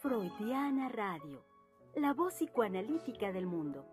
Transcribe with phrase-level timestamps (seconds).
[0.00, 1.51] Freudiana Radio,
[1.94, 3.84] la voz psicoanalítica del mundo.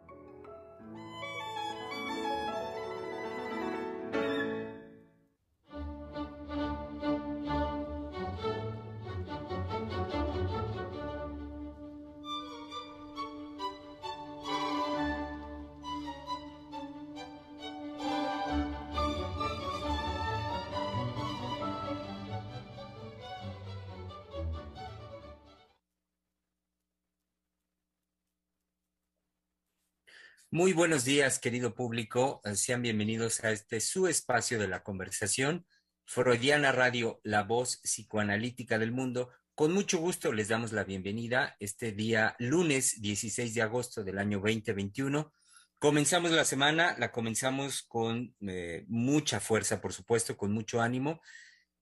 [30.60, 32.42] Muy buenos días, querido público.
[32.44, 35.66] Eh, sean bienvenidos a este su espacio de la conversación,
[36.04, 39.30] Freudiana Radio, la voz psicoanalítica del mundo.
[39.56, 44.40] Con mucho gusto les damos la bienvenida este día lunes 16 de agosto del año
[44.40, 45.32] 2021.
[45.78, 51.22] Comenzamos la semana, la comenzamos con eh, mucha fuerza, por supuesto, con mucho ánimo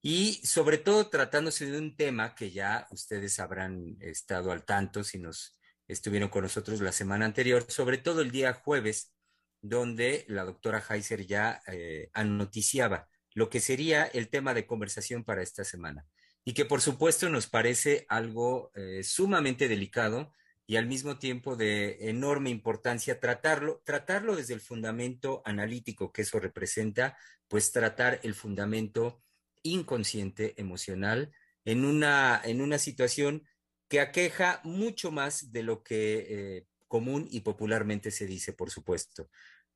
[0.04, 5.18] y sobre todo tratándose de un tema que ya ustedes habrán estado al tanto si
[5.18, 5.57] nos
[5.88, 9.14] estuvieron con nosotros la semana anterior, sobre todo el día jueves,
[9.62, 15.44] donde la doctora Heiser ya eh, anoticiaba lo que sería el tema de conversación para
[15.44, 16.06] esta semana.
[16.44, 20.34] Y que por supuesto nos parece algo eh, sumamente delicado
[20.66, 26.40] y al mismo tiempo de enorme importancia tratarlo, tratarlo desde el fundamento analítico que eso
[26.40, 29.22] representa, pues tratar el fundamento
[29.64, 31.32] inconsciente emocional
[31.64, 33.44] en una, en una situación
[33.88, 39.30] que aqueja mucho más de lo que eh, común y popularmente se dice, por supuesto.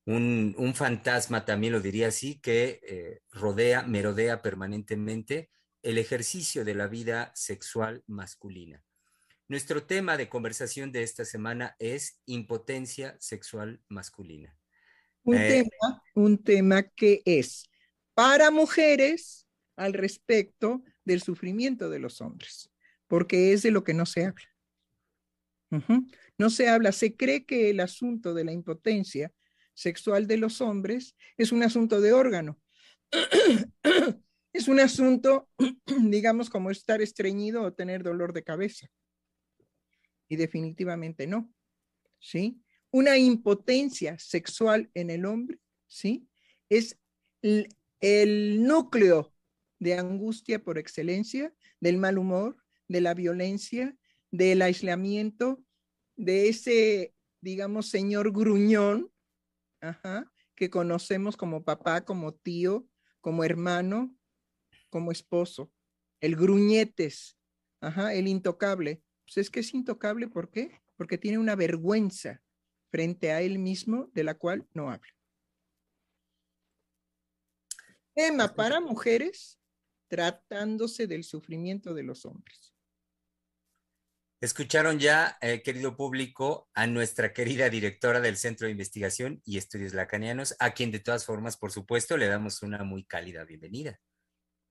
[0.06, 5.52] Un, fantasma, también lo diría así, que eh, rodea, merodea permanentemente
[5.84, 8.84] el ejercicio de la vida sexual masculina.
[9.48, 14.58] Nuestro tema de conversación de esta semana es impotencia sexual masculina.
[15.24, 17.70] Un, eh, tema, un tema que es
[18.16, 19.46] para mujeres
[19.76, 22.71] al respecto del sufrimiento de los hombres
[23.12, 24.46] porque es de lo que no se habla.
[26.38, 29.34] No se habla, se cree que el asunto de la impotencia
[29.74, 32.58] sexual de los hombres es un asunto de órgano.
[34.54, 35.50] es un asunto,
[36.10, 38.88] digamos, como estar estreñido o tener dolor de cabeza.
[40.30, 41.54] Y definitivamente no.
[42.18, 42.64] ¿Sí?
[42.92, 46.30] Una impotencia sexual en el hombre, ¿sí?
[46.70, 46.98] Es
[47.42, 49.36] el núcleo
[49.80, 52.61] de angustia por excelencia, del mal humor,
[52.92, 53.96] de la violencia,
[54.32, 55.64] del aislamiento,
[56.16, 59.12] de ese, digamos, señor gruñón,
[60.56, 62.88] que conocemos como papá, como tío,
[63.22, 64.16] como hermano,
[64.90, 65.72] como esposo.
[66.20, 67.38] El gruñetes,
[68.14, 69.02] el intocable.
[69.26, 70.82] Pues es que es intocable, ¿por qué?
[70.98, 72.42] Porque tiene una vergüenza
[72.90, 75.16] frente a él mismo de la cual no habla.
[78.14, 79.58] Tema para mujeres
[80.10, 82.71] tratándose del sufrimiento de los hombres.
[84.42, 89.94] Escucharon ya, eh, querido público, a nuestra querida directora del Centro de Investigación y Estudios
[89.94, 94.02] Lacanianos, a quien de todas formas, por supuesto, le damos una muy cálida bienvenida.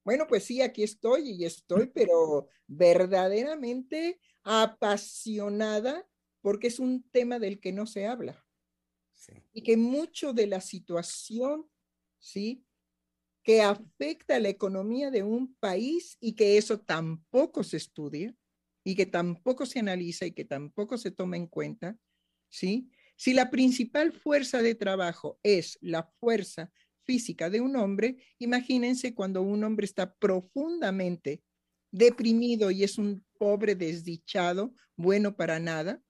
[0.03, 6.05] Bueno, pues sí, aquí estoy y estoy, pero verdaderamente apasionada
[6.41, 8.45] porque es un tema del que no se habla.
[9.53, 11.71] Y que mucho de la situación,
[12.19, 12.65] ¿sí?
[13.41, 18.35] Que afecta a la economía de un país y que eso tampoco se estudia,
[18.83, 21.97] y que tampoco se analiza y que tampoco se toma en cuenta,
[22.49, 22.89] ¿sí?
[23.15, 26.71] Si la principal fuerza de trabajo es la fuerza
[27.03, 31.43] física de un hombre, imagínense cuando un hombre está profundamente
[31.91, 36.01] deprimido y es un pobre desdichado, bueno para nada,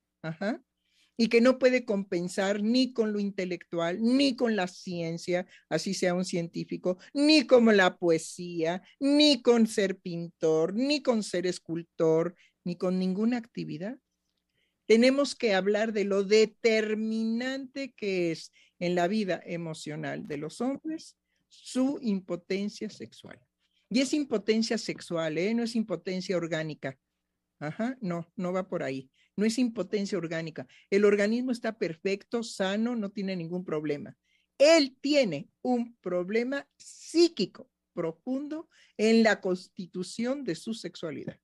[1.18, 6.14] y que no puede compensar ni con lo intelectual, ni con la ciencia, así sea
[6.14, 12.76] un científico, ni con la poesía, ni con ser pintor, ni con ser escultor, ni
[12.76, 13.98] con ninguna actividad.
[14.86, 21.18] Tenemos que hablar de lo determinante que es en la vida emocional de los hombres
[21.48, 23.40] su impotencia sexual.
[23.90, 25.54] Y es impotencia sexual, ¿eh?
[25.54, 26.98] no es impotencia orgánica.
[27.60, 29.10] Ajá, no, no va por ahí.
[29.36, 30.68] No es impotencia orgánica.
[30.90, 34.18] El organismo está perfecto, sano, no tiene ningún problema.
[34.58, 41.40] Él tiene un problema psíquico profundo en la constitución de su sexualidad.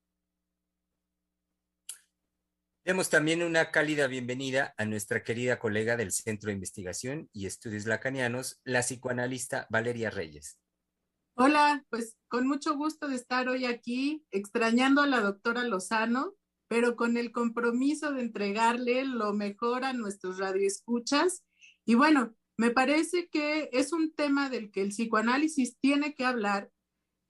[2.88, 7.86] Demos también una cálida bienvenida a nuestra querida colega del Centro de Investigación y Estudios
[7.86, 10.57] Lacanianos, la psicoanalista Valeria Reyes.
[11.36, 16.36] Hola, pues con mucho gusto de estar hoy aquí, extrañando a la doctora Lozano,
[16.69, 21.44] pero con el compromiso de entregarle lo mejor a nuestros radioescuchas.
[21.84, 26.72] Y bueno, me parece que es un tema del que el psicoanálisis tiene que hablar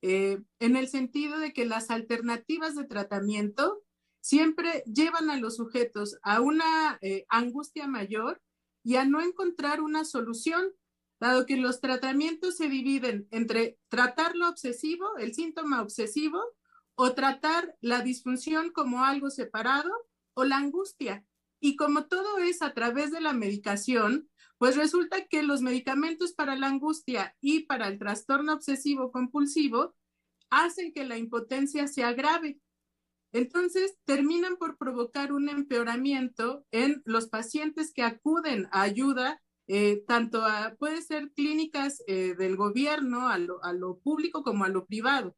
[0.03, 3.81] eh, en el sentido de que las alternativas de tratamiento
[4.27, 8.41] siempre llevan a los sujetos a una eh, angustia mayor
[8.83, 10.73] y a no encontrar una solución,
[11.17, 16.41] dado que los tratamientos se dividen entre tratar lo obsesivo, el síntoma obsesivo,
[16.95, 19.91] o tratar la disfunción como algo separado,
[20.33, 21.25] o la angustia.
[21.61, 26.57] Y como todo es a través de la medicación, pues resulta que los medicamentos para
[26.57, 29.95] la angustia y para el trastorno obsesivo compulsivo
[30.49, 32.59] hacen que la impotencia se agrave.
[33.33, 40.45] Entonces, terminan por provocar un empeoramiento en los pacientes que acuden a ayuda, eh, tanto
[40.45, 45.35] a, puede ser clínicas eh, del gobierno, a lo, público como a lo privado.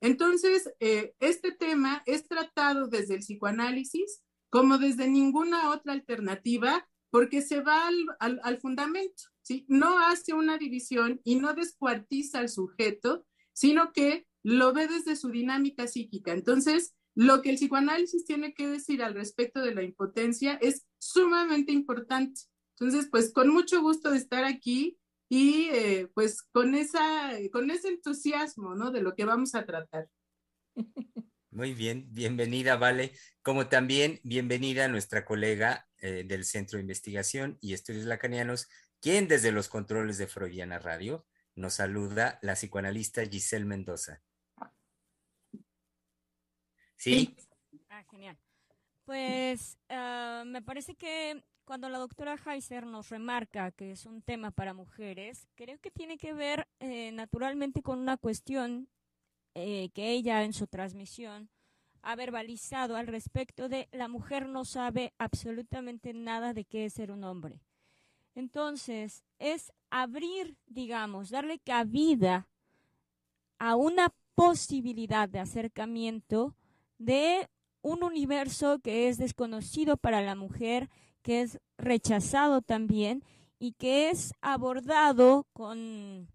[0.00, 7.42] Entonces, eh, este tema es tratado desde el psicoanálisis como desde ninguna otra alternativa, porque
[7.42, 7.88] se va
[8.20, 9.64] al, fundamento, ¿sí?
[9.68, 15.30] No hace una división y no descuartiza al sujeto, sino que lo ve desde su
[15.30, 16.32] dinámica psíquica.
[16.32, 21.72] Entonces, lo que el psicoanálisis tiene que decir al respecto de la impotencia es sumamente
[21.72, 22.42] importante.
[22.78, 27.88] Entonces, pues con mucho gusto de estar aquí y eh, pues con, esa, con ese
[27.88, 28.90] entusiasmo, ¿no?
[28.90, 30.08] De lo que vamos a tratar.
[31.50, 33.12] Muy bien, bienvenida, Vale.
[33.42, 38.68] Como también bienvenida a nuestra colega eh, del Centro de Investigación y Estudios Lacanianos,
[39.00, 41.24] quien desde los controles de Freudiana Radio
[41.54, 44.20] nos saluda la psicoanalista Giselle Mendoza.
[47.04, 47.36] Sí.
[47.90, 48.38] Ah, genial.
[49.04, 54.50] Pues ah, me parece que cuando la doctora Heiser nos remarca que es un tema
[54.52, 58.88] para mujeres, creo que tiene que ver eh, naturalmente con una cuestión
[59.54, 61.50] eh, que ella en su transmisión
[62.00, 67.10] ha verbalizado al respecto de la mujer no sabe absolutamente nada de qué es ser
[67.10, 67.60] un hombre.
[68.34, 72.48] Entonces, es abrir, digamos, darle cabida
[73.58, 76.54] a una posibilidad de acercamiento
[77.04, 77.48] de
[77.82, 80.88] un universo que es desconocido para la mujer,
[81.22, 83.22] que es rechazado también
[83.58, 86.28] y que es abordado con,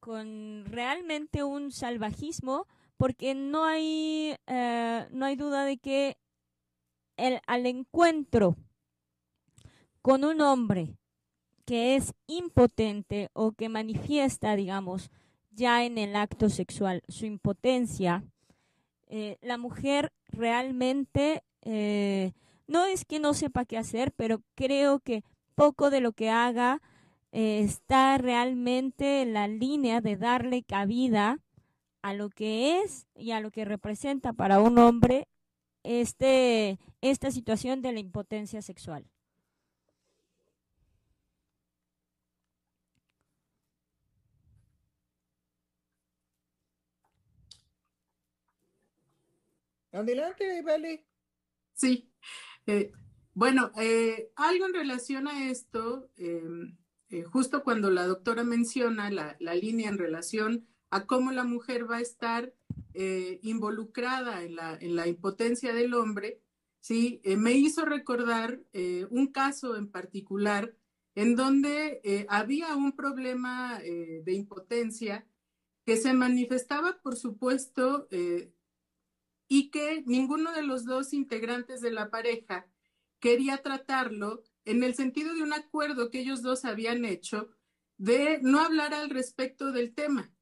[0.00, 6.16] con realmente un salvajismo, porque no hay, eh, no hay duda de que
[7.16, 8.56] el, al encuentro
[10.00, 10.96] con un hombre
[11.64, 15.10] que es impotente o que manifiesta, digamos,
[15.50, 18.24] ya en el acto sexual su impotencia,
[19.14, 22.32] eh, la mujer realmente eh,
[22.66, 25.22] no es que no sepa qué hacer, pero creo que
[25.54, 26.80] poco de lo que haga
[27.30, 31.40] eh, está realmente en la línea de darle cabida
[32.00, 35.28] a lo que es y a lo que representa para un hombre
[35.82, 39.04] este, esta situación de la impotencia sexual.
[49.92, 51.06] Adelante, vale.
[51.74, 52.10] Sí.
[52.66, 52.92] Eh,
[53.34, 56.78] bueno, eh, algo en relación a esto, em,
[57.10, 61.96] eh, justo cuando la doctora menciona la, línea en relación a cómo la mujer va
[61.98, 62.54] a estar
[63.42, 66.42] involucrada en la, en la, impotencia del hombre,
[66.80, 68.60] sí, me hizo recordar
[69.08, 70.76] un caso en particular
[71.14, 75.26] en donde había un problema de impotencia
[75.86, 78.08] que se manifestaba, por supuesto,
[79.52, 82.66] y que ninguno de los dos integrantes de la pareja
[83.20, 87.50] quería tratarlo en el sentido de un acuerdo que ellos dos habían hecho
[87.98, 90.32] de no hablar al respecto del tema.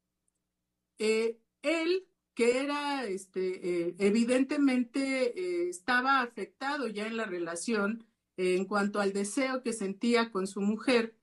[1.00, 8.64] Eh, él, que era, este, eh, evidentemente eh, estaba afectado ya en la relación en
[8.64, 11.16] cuanto al deseo que sentía con su mujer,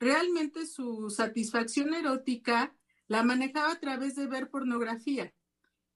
[0.00, 2.74] realmente su satisfacción erótica
[3.06, 5.34] la manejaba a través de ver pornografía.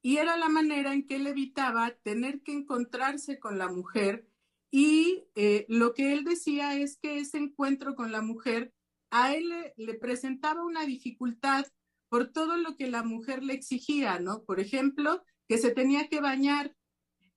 [0.07, 4.25] Y era la manera en que él evitaba tener que encontrarse con la mujer
[4.71, 8.73] y eh, lo que él decía es que ese encuentro con la mujer
[9.11, 11.67] a él le, presentaba una dificultad
[12.09, 14.45] por todo lo que la mujer le exigía, ¿no?
[14.45, 16.73] Por ejemplo, que se tenía que bañar,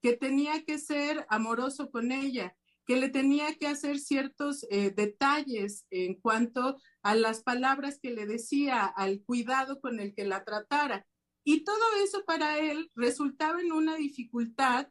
[0.03, 5.87] que tenía que ser amoroso con ella, que le tenía que hacer ciertos eh, detalles
[5.89, 11.07] en cuanto a las palabras que le decía, al cuidado con el que la tratara.
[11.43, 14.89] Y todo eso para él resultaba en una dificultad,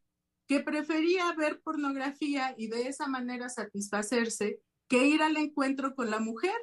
[0.49, 6.19] que prefería ver pornografía y de esa manera satisfacerse que ir al encuentro con la
[6.21, 6.57] mujer.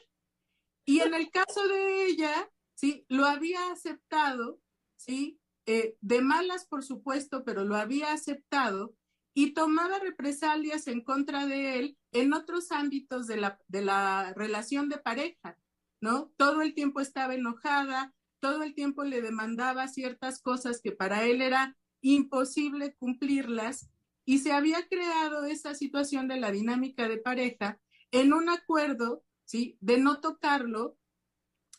[0.86, 4.60] Y en el caso de ella, sí, lo había aceptado,
[4.98, 8.96] sí, eh, de malas por supuesto, pero lo había aceptado
[9.36, 14.90] y tomaba represalias en contra de él en otros ámbitos de la, de la relación
[14.90, 15.60] de pareja,
[16.02, 16.32] ¿no?
[16.38, 21.42] Todo el tiempo estaba enojada, todo el tiempo le demandaba ciertas cosas que para él
[21.42, 23.90] era imposible cumplirlas
[24.24, 27.80] y se había creado esa situación de la dinámica de pareja
[28.12, 29.80] en un acuerdo, ¿sí?
[29.82, 30.96] De no tocarlo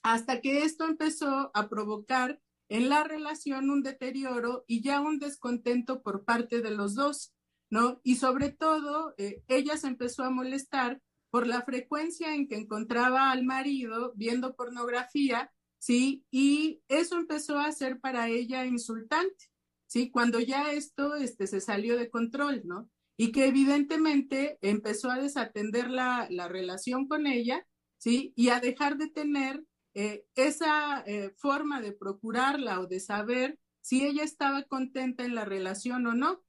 [0.03, 6.03] hasta que esto empezó a provocar en la relación un deterioro y ya un descontento
[6.03, 7.33] por parte de los dos,
[7.71, 8.01] ¿no?
[8.03, 13.31] Y sobre todo, eh, ella se empezó a molestar por la frecuencia en que encontraba
[13.31, 16.25] al marido viendo pornografía, ¿sí?
[16.31, 19.47] Y eso empezó a ser para ella insultante,
[19.87, 20.11] ¿sí?
[20.11, 22.91] Cuando ya esto este, se salió de control, ¿no?
[23.17, 27.67] Y que evidentemente empezó a desatender la, la relación con ella,
[27.99, 28.33] ¿sí?
[28.37, 29.65] Y a dejar de tener
[29.99, 35.47] eh, esa eh, forma de procurarla o de saber si ella estaba contenta en la
[35.47, 36.45] relación o no.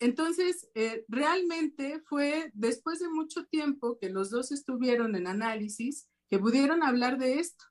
[0.00, 6.38] Entonces, eh, realmente fue después de mucho tiempo que los dos estuvieron en análisis que
[6.38, 7.64] pudieron hablar de esto,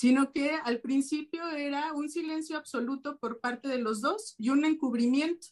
[0.00, 4.64] sino que al principio era un silencio absoluto por parte de los dos y un
[4.64, 5.48] encubrimiento.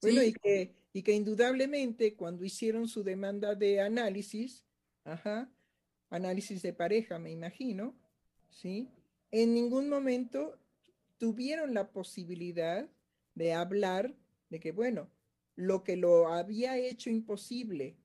[0.00, 4.64] Bueno, y, que, y que indudablemente cuando hicieron su demanda de análisis,
[5.02, 5.50] Ajá.
[6.08, 7.96] Análisis de pareja, me imagino.
[8.48, 8.88] ¿Sí?
[9.32, 10.56] En ningún momento
[11.18, 12.88] tuvieron la posibilidad
[13.34, 14.14] de hablar
[14.50, 15.10] de que, bueno,
[15.56, 17.96] lo que lo había hecho imposible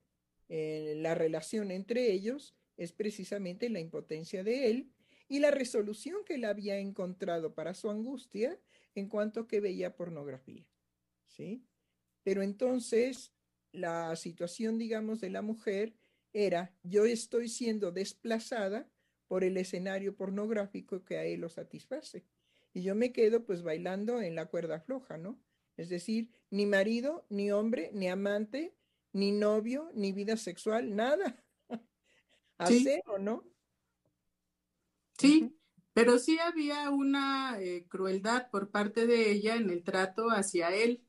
[0.48, 4.90] en la relación entre ellos es precisamente la impotencia de él
[5.28, 8.58] y la resolución que él había encontrado para su angustia
[8.94, 10.66] en cuanto que veía pornografía.
[11.26, 11.62] ¿Sí?
[12.22, 13.34] Pero entonces
[13.70, 15.94] la situación, digamos, de la mujer
[16.32, 18.90] era yo estoy siendo desplazada
[19.28, 22.24] por el escenario pornográfico que a él lo satisface.
[22.72, 25.38] Y yo me quedo pues bailando en la cuerda floja, ¿no?
[25.76, 28.74] Es decir, ni marido, ni hombre, ni amante,
[29.12, 31.44] ni novio, ni vida sexual, nada.
[32.64, 33.44] Hacer o ¿no?
[35.18, 35.54] Sí,
[35.92, 41.04] pero sí había una eh, crueldad por parte de ella en el trato hacia él,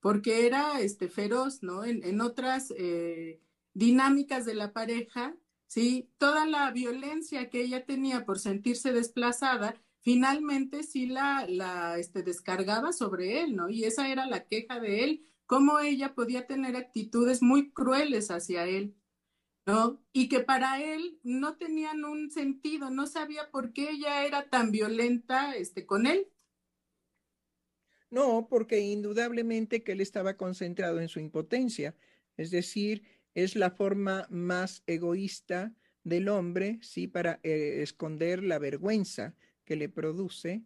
[0.00, 1.84] porque era este feroz, ¿no?
[1.84, 3.40] En, en otras eh,
[3.74, 5.36] dinámicas de la pareja,
[5.66, 6.10] ¿sí?
[6.18, 12.92] Toda la violencia que ella tenía por sentirse desplazada, finalmente sí la, la este, descargaba
[12.92, 13.68] sobre él, ¿no?
[13.68, 18.66] Y esa era la queja de él, cómo ella podía tener actitudes muy crueles hacia
[18.66, 18.96] él,
[19.66, 20.02] ¿no?
[20.12, 24.70] Y que para él no tenían un sentido, no sabía por qué ella era tan
[24.70, 26.28] violenta este, con él.
[28.10, 31.96] No, porque indudablemente que él estaba concentrado en su impotencia,
[32.36, 33.02] es decir,
[33.34, 39.88] es la forma más egoísta del hombre, sí, para eh, esconder la vergüenza que le
[39.88, 40.62] produce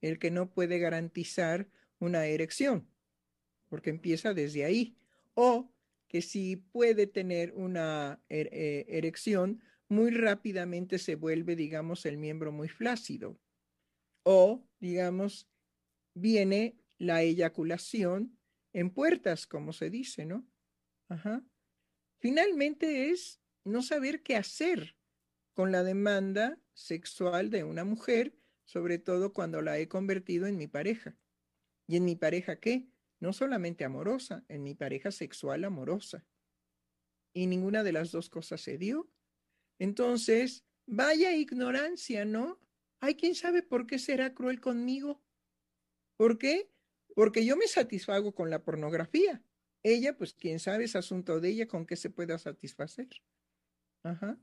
[0.00, 1.68] el que no puede garantizar
[1.98, 2.86] una erección,
[3.68, 4.96] porque empieza desde ahí.
[5.34, 5.72] O
[6.12, 12.52] que si puede tener una er, eh, erección, muy rápidamente se vuelve, digamos, el miembro
[12.52, 13.40] muy flácido.
[14.22, 15.48] O, digamos,
[16.14, 18.38] viene la eyaculación
[18.74, 20.46] en puertas, como se dice, ¿no?
[21.08, 21.42] Ajá.
[22.20, 24.96] Finalmente es no saber qué hacer
[25.54, 30.66] con la demanda sexual de una mujer, sobre todo cuando la he convertido en mi
[30.66, 31.16] pareja.
[31.86, 32.91] ¿Y en mi pareja qué?
[33.22, 36.26] No solamente amorosa, en mi pareja sexual amorosa.
[37.32, 39.12] Y ninguna de las dos cosas se dio.
[39.78, 42.58] Entonces, vaya ignorancia, ¿no?
[42.98, 45.22] Hay quien sabe por qué será cruel conmigo.
[46.16, 46.68] ¿Por qué?
[47.14, 49.40] Porque yo me satisfago con la pornografía.
[49.84, 53.08] Ella, pues quién sabe, es asunto de ella con qué se pueda satisfacer.
[54.02, 54.36] Ajá.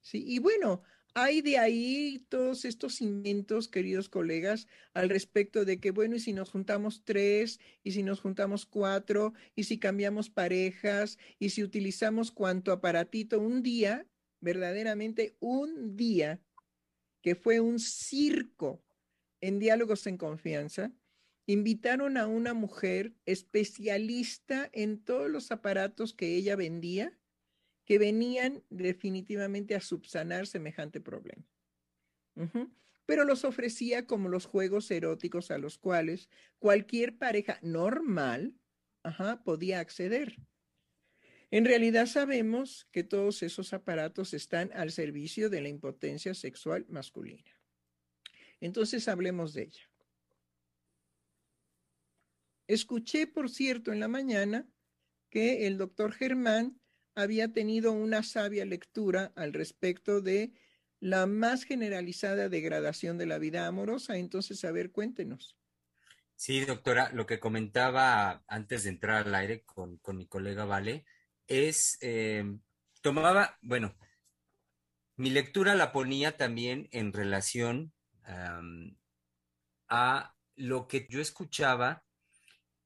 [0.00, 0.84] Sí, y bueno,
[1.14, 6.32] hay de ahí todos estos inventos, queridos colegas, al respecto de que, bueno, y si
[6.32, 12.30] nos juntamos tres, y si nos juntamos cuatro, y si cambiamos parejas, y si utilizamos
[12.30, 14.06] cuanto aparatito un día,
[14.40, 16.40] verdaderamente un día,
[17.22, 18.82] que fue un circo
[19.40, 20.92] en diálogos en confianza,
[21.46, 27.18] invitaron a una mujer especialista en todos los aparatos que ella vendía,
[27.92, 31.46] que venían definitivamente a subsanar semejante problema.
[33.04, 38.54] Pero los ofrecía como los juegos eróticos a los cuales cualquier pareja normal
[39.44, 40.38] podía acceder.
[41.50, 47.60] En realidad sabemos que todos esos aparatos están al servicio de la impotencia sexual masculina.
[48.58, 49.90] Entonces hablemos de ella.
[52.68, 54.66] Escuché, por cierto, en la mañana
[55.28, 56.78] que el doctor Germán
[57.14, 60.52] había tenido una sabia lectura al respecto de
[61.00, 64.16] la más generalizada degradación de la vida amorosa.
[64.16, 65.56] Entonces, a ver, cuéntenos.
[66.36, 71.04] Sí, doctora, lo que comentaba antes de entrar al aire con, mi colega Vale
[71.46, 72.44] es, eh,
[73.00, 73.96] tomaba, bueno,
[75.16, 77.92] mi lectura la ponía también en relación
[79.88, 82.04] a lo que yo escuchaba.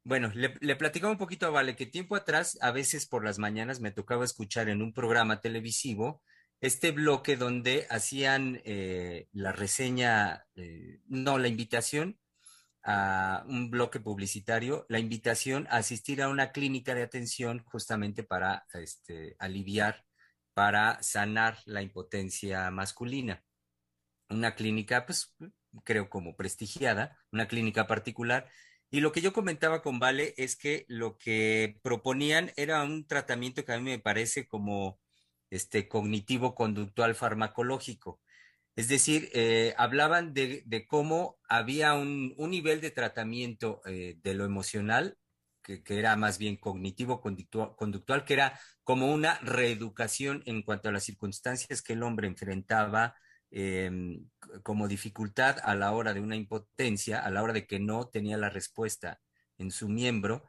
[0.06, 3.80] Bueno, le, platicaba un poquito a Vale que tiempo atrás, a veces por las mañanas,
[3.80, 6.22] me tocaba escuchar en un programa televisivo
[6.60, 12.20] este bloque donde hacían eh, la reseña, eh, no, la invitación
[12.84, 18.64] a un bloque publicitario, la invitación a asistir a una clínica de atención justamente para
[18.74, 20.04] este, aliviar,
[20.54, 23.42] para sanar la impotencia masculina.
[24.30, 25.34] Una clínica, pues
[25.82, 28.48] creo como prestigiada, una clínica particular.
[28.90, 33.64] Y lo que yo comentaba con Vale es que lo que proponían era un tratamiento
[33.64, 35.00] que a mí me parece como
[35.50, 38.20] este cognitivo conductual farmacológico.
[38.76, 45.16] Es decir, eh, hablaban de, cómo había un, nivel de tratamiento eh, de lo emocional,
[45.62, 51.04] que, era más bien cognitivo conductual, que era como una reeducación en cuanto a las
[51.04, 53.16] circunstancias que el hombre enfrentaba
[53.50, 54.28] em,
[54.62, 58.36] como dificultad a la hora de una impotencia, a la hora de que no tenía
[58.36, 59.20] la respuesta
[59.58, 60.44] en su miembro,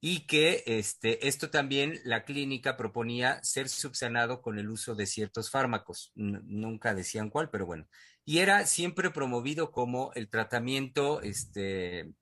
[0.00, 5.50] y que este, esto también la clínica proponía ser subsanado con el uso de ciertos
[5.50, 6.12] fármacos.
[6.14, 7.86] nunca decían cuál, pero bueno.
[8.24, 12.12] Y era siempre promovido como el tratamiento, este,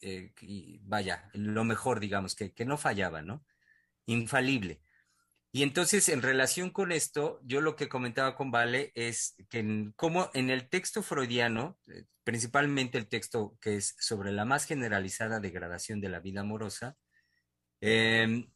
[0.00, 0.32] eh,
[0.82, 3.44] vaya, lo mejor, digamos, que, que no fallaba, ¿no?
[4.06, 4.80] Infalible.
[5.56, 10.30] Y entonces, en relación con esto, yo lo que comentaba con Vale es que como
[10.34, 16.02] en el texto freudiano, eh, principalmente el texto que es sobre la más generalizada degradación
[16.02, 16.96] de la vida amorosa,
[17.80, 18.50] Em,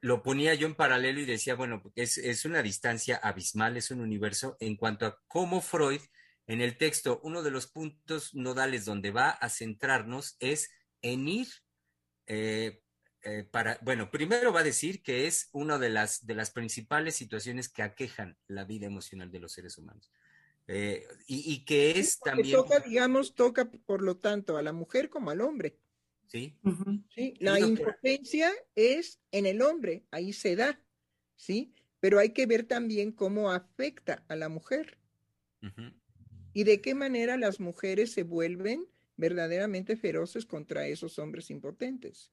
[0.00, 4.00] lo ponía yo en paralelo y decía, bueno, es, es una distancia abismal, es un
[4.00, 6.00] universo en cuanto a cómo Freud,
[6.46, 10.70] en el texto, uno de los puntos nodales donde va a centrarnos es
[11.02, 11.48] en ir
[12.26, 12.80] eh,
[13.22, 17.16] eh, para, bueno, primero va a decir que es una de las, de las principales
[17.16, 20.10] situaciones que aquejan la vida emocional de los seres humanos.
[20.66, 22.56] Eh, y, y, que es también...
[22.56, 25.78] Toca, digamos, toca, por lo tanto, a la mujer como al hombre.
[26.28, 26.54] ¿sí?
[27.14, 27.34] ¿Sí?
[27.40, 30.80] La impotencia es en el hombre, ahí se da,
[31.36, 31.74] ¿sí?
[32.00, 34.98] Pero hay que ver también cómo afecta a la mujer
[36.52, 42.30] y de qué manera las mujeres se vuelven verdaderamente feroces contra esos hombres impotentes.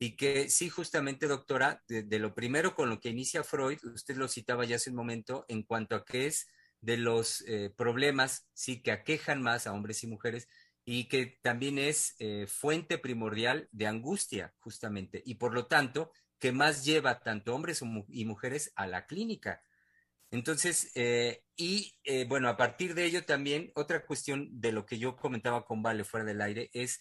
[0.00, 4.28] Y que sí, justamente, doctora, de, lo primero con lo que inicia Freud, usted lo
[4.28, 6.46] citaba ya hace un momento, en cuanto a qué es
[6.80, 10.48] de los eh, problemas, sí, que aquejan más a hombres y mujeres,
[10.84, 16.52] y que también es eh, fuente primordial de angustia, justamente, y por lo tanto, que
[16.52, 19.60] más lleva tanto hombres y mujeres a la clínica.
[20.30, 21.96] Entonces, eh, y
[22.28, 26.04] bueno, a partir de ello también, otra cuestión de lo que yo comentaba con Vale
[26.04, 27.00] fuera del aire es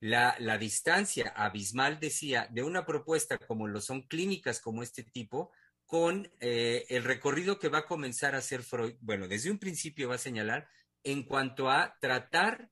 [0.00, 5.50] la, la distancia abismal, decía, de una propuesta como lo son clínicas como este tipo,
[5.86, 10.16] con el recorrido que va a comenzar a hacer Freud, bueno, desde un principio va
[10.16, 10.68] a señalar
[11.02, 12.70] en cuanto a tratar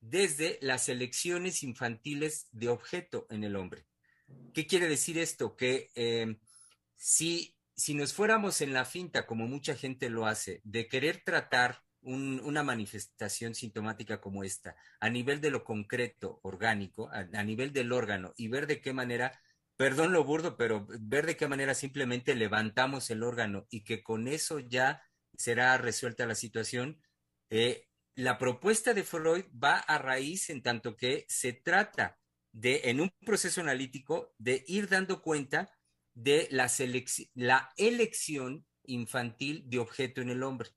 [0.00, 3.86] desde las elecciones infantiles de objeto en el hombre.
[4.52, 5.56] ¿Qué quiere decir esto?
[5.56, 6.36] Que eh,
[6.96, 11.82] si, si nos fuéramos en la finta, como mucha gente lo hace, de querer tratar
[12.02, 18.32] una manifestación sintomática como esta a nivel de lo concreto, orgánico, a, nivel del órgano
[18.36, 19.40] y ver de qué manera,
[19.76, 24.28] perdón lo burdo, pero ver de qué manera simplemente levantamos el órgano y que con
[24.28, 25.02] eso ya
[25.36, 27.00] será resuelta la situación,
[27.50, 32.18] eh, la propuesta de Freud va a raíz en tanto que se trata
[32.52, 35.70] de, en un proceso analítico, de ir dando cuenta
[36.14, 36.70] de la,
[37.34, 40.70] la elección infantil de objeto en el hombre.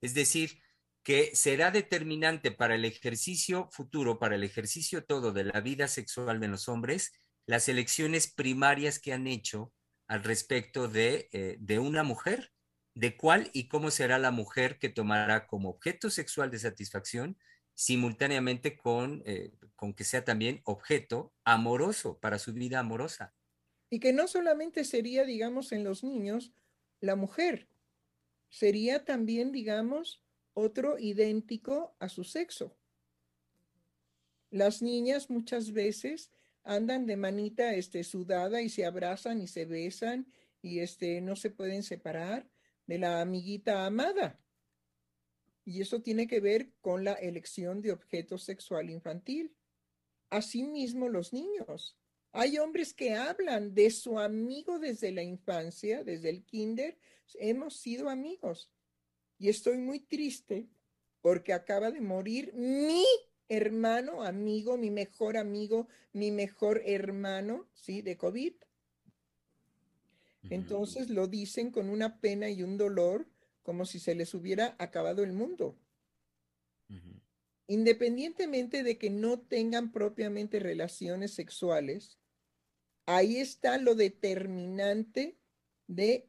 [0.00, 0.60] Es decir,
[1.02, 6.40] que será determinante para el ejercicio futuro, para el ejercicio todo de la vida sexual
[6.40, 7.12] de los hombres,
[7.46, 9.72] las elecciones primarias que han hecho
[10.06, 12.52] al respecto de, eh, de una mujer
[12.94, 17.38] de cuál y cómo será la mujer que tomará como objeto sexual de satisfacción
[17.74, 23.34] simultáneamente con, eh, con que sea también objeto amoroso para su vida amorosa.
[23.88, 26.52] Y que no solamente sería, digamos, en los niños
[27.00, 27.68] la mujer,
[28.50, 30.22] sería también, digamos,
[30.60, 32.76] otro idéntico a su sexo.
[34.50, 36.30] Las niñas muchas veces
[36.62, 41.50] andan de manita este, sudada y se abrazan y se besan y este, no se
[41.50, 42.48] pueden separar
[42.86, 44.40] de la amiguita amada.
[45.64, 49.54] Y eso tiene que ver con la elección de objeto sexual infantil.
[50.30, 51.96] asimismo los niños.
[52.32, 56.96] Hay hombres que hablan de su amigo desde la infancia, desde el kinder.
[57.34, 58.70] Hemos sido amigos.
[59.40, 60.68] Y estoy muy triste
[61.22, 63.04] porque acaba de morir mi
[63.48, 68.02] hermano, amigo, mi mejor amigo, mi mejor hermano, ¿sí?
[68.02, 68.52] De COVID.
[70.50, 73.26] Entonces lo dicen con una pena y un dolor
[73.62, 75.74] como si se les hubiera acabado el mundo.
[77.66, 82.18] Independientemente de que no tengan propiamente relaciones sexuales,
[83.06, 85.38] ahí está lo determinante
[85.86, 86.28] de,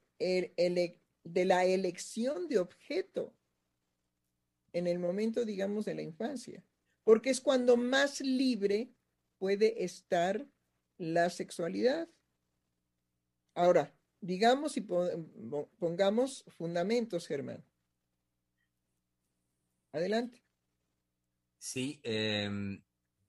[1.23, 3.33] de la elección de objeto
[4.73, 6.63] en el momento, digamos, de la infancia,
[7.03, 8.93] porque es cuando más libre
[9.37, 10.47] puede estar
[10.97, 12.07] la sexualidad.
[13.53, 17.65] Ahora, digamos y pongamos fundamentos, Germán.
[19.91, 20.41] Adelante.
[21.57, 22.81] Sí, em,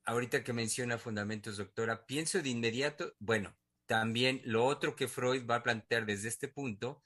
[0.05, 5.57] ahorita que menciona fundamentos, doctora, pienso de inmediato, bueno, también lo otro que Freud va
[5.57, 7.03] a plantear desde este punto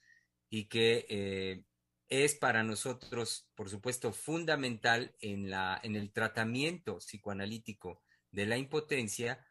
[0.49, 1.65] y que eh,
[2.09, 9.45] es para nosotros, por supuesto, fundamental en, la, en el tratamiento psicoanalítico de la impotencia,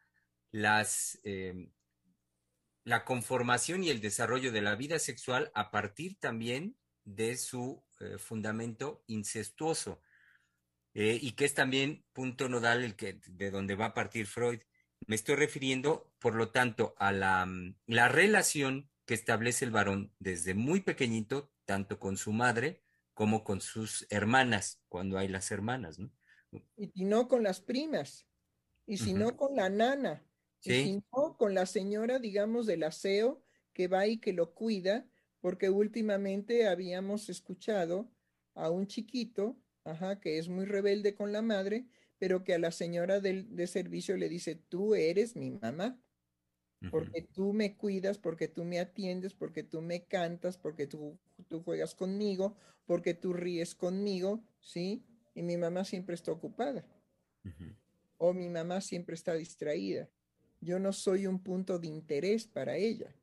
[0.52, 1.72] las, em,
[2.84, 8.18] la conformación y el desarrollo de la vida sexual a partir también de su eh,
[8.18, 10.02] fundamento incestuoso,
[10.94, 14.62] eh, y que es también punto nodal el que, de donde va a partir Freud.
[15.08, 17.48] Me estoy refiriendo, por lo tanto, a la,
[17.86, 22.82] la relación que establece el varón desde muy pequeñito, tanto con su madre
[23.14, 26.12] como con sus hermanas, cuando hay las hermanas, ¿no?
[26.76, 28.28] Y, no con las primas,
[28.86, 30.24] y si no con la nana,
[30.62, 35.08] y si no con la señora, digamos, del aseo que va y que lo cuida,
[35.42, 38.12] porque últimamente habíamos escuchado
[38.54, 41.88] a un chiquito, ajá, que es muy rebelde con la madre,
[42.18, 46.00] pero que a la señora del, de servicio le dice, tú eres mi mamá
[46.92, 51.18] porque tú me cuidas, porque tú me atiendes, porque tú me cantas, porque tú,
[51.48, 55.04] tú juegas conmigo, porque tú ríes conmigo, ¿sí?
[55.34, 56.86] Y mi mamá siempre está ocupada.
[58.18, 60.10] O mi mamá siempre está distraída.
[60.62, 63.14] Yo no soy un punto de interés para ella.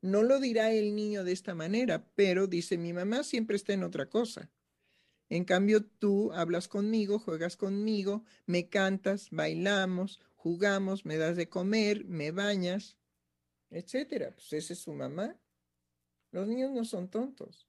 [0.00, 3.82] No lo dirá el niño de esta manera, pero dice, mi mamá siempre está en
[3.82, 4.50] otra cosa.
[5.28, 12.04] En cambio, tú hablas conmigo, juegas conmigo, me cantas, bailamos, jugamos, me das de comer,
[12.06, 12.96] me bañas,
[13.70, 14.32] etcétera.
[14.32, 15.38] Pues esa es su mamá.
[16.30, 17.68] Los niños no son tontos.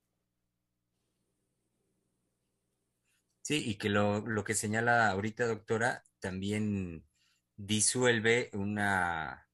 [3.42, 7.04] Sí, y que lo, lo que señala ahorita, doctora, también
[7.56, 9.50] disuelve una,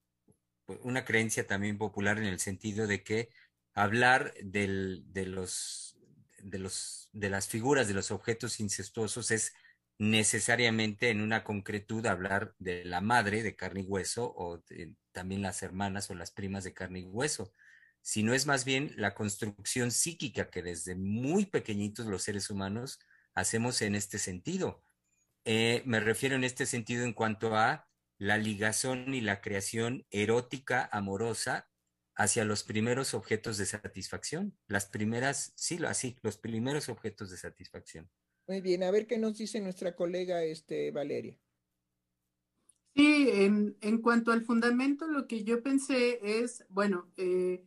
[0.82, 3.30] una creencia también popular en el sentido de que
[3.74, 5.98] hablar del, de, los,
[6.40, 9.54] de, los, de las figuras de los objetos incestuosos es
[9.98, 14.62] necesariamente en una concretud hablar de la madre de carne y hueso o
[15.16, 17.54] también las hermanas o las primas de carne y hueso,
[18.02, 23.00] sino es más bien la construcción psíquica que desde muy pequeñitos los seres humanos
[23.34, 24.84] hacemos en este sentido.
[25.46, 30.90] Eh, me refiero en este sentido en cuanto a la ligación y la creación erótica,
[30.92, 31.70] amorosa,
[32.16, 38.10] hacia los primeros objetos de satisfacción, las primeras, sí, así, los primeros objetos de satisfacción.
[38.48, 41.40] Muy bien, a ver qué nos dice nuestra colega este, Valeria.
[42.96, 47.66] Sí, en, cuanto al fundamento, lo que yo pensé es, bueno, eh,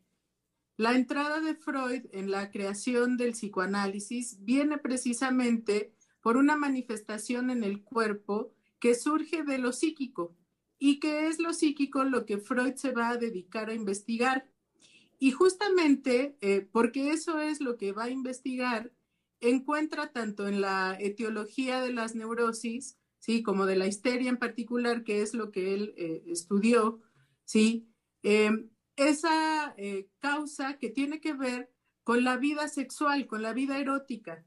[0.78, 7.62] la entrada de Freud en la creación del psicoanálisis viene precisamente por una manifestación en
[7.62, 10.34] el cuerpo que surge de lo psíquico
[10.78, 14.48] y que es lo psíquico lo que Freud se va a dedicar a investigar.
[15.18, 18.92] Y justamente eh, porque eso es lo que va a investigar,
[19.40, 23.42] encuentra tanto en la etiología de las neurosis, ¿sí?
[23.42, 27.00] Como de la histeria en particular, que es lo que él eh, estudió,
[27.44, 27.88] ¿sí?
[28.22, 33.78] Em, esa eh, causa que tiene que ver con la vida sexual, con la vida
[33.78, 34.44] erótica,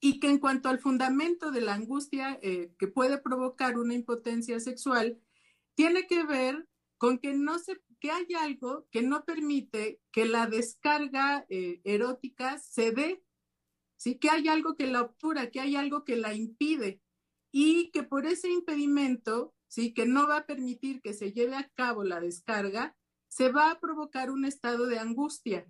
[0.00, 4.60] y que en cuanto al fundamento de la angustia eh, que puede provocar una impotencia
[4.60, 5.20] sexual,
[5.74, 10.46] tiene que ver con que no se que hay algo que no permite que la
[10.46, 13.24] descarga erótica se dé
[13.96, 14.18] ¿sí?
[14.18, 17.00] Que hay algo que la obtura, que hay algo que la impide
[17.56, 19.94] y que por ese impedimento, ¿sí?
[19.94, 22.96] Que no va a permitir que se lleve a cabo la descarga,
[23.28, 25.64] se va a provocar un estado de angustia.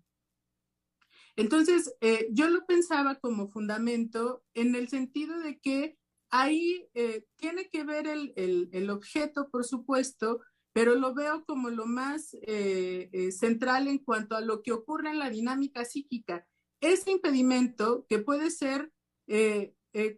[1.36, 5.98] Entonces, eh, yo lo pensaba como fundamento en el sentido de que
[6.30, 10.40] ahí eh, tiene que ver el, objeto, por supuesto,
[10.72, 15.18] pero lo veo como lo más eh, central en cuanto a lo que ocurre en
[15.18, 16.46] la dinámica psíquica
[16.80, 18.90] ese impedimento, que puede ser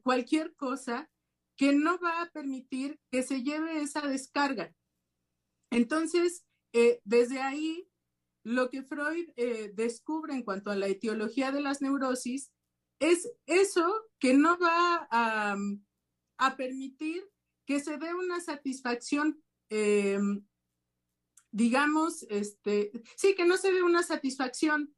[0.03, 1.09] cualquier cosa,
[1.57, 4.75] que no va a permitir que se lleve esa descarga.
[5.71, 7.89] Entonces, eh, desde ahí,
[8.45, 12.53] lo que Freud eh, descubre en cuanto a la etiología de las neurosis
[13.01, 15.57] es eso que no va a,
[16.39, 17.29] a permitir
[17.67, 20.21] que se dé una satisfacción, eh,
[21.51, 24.95] digamos, este, sí, que no se dé una satisfacción,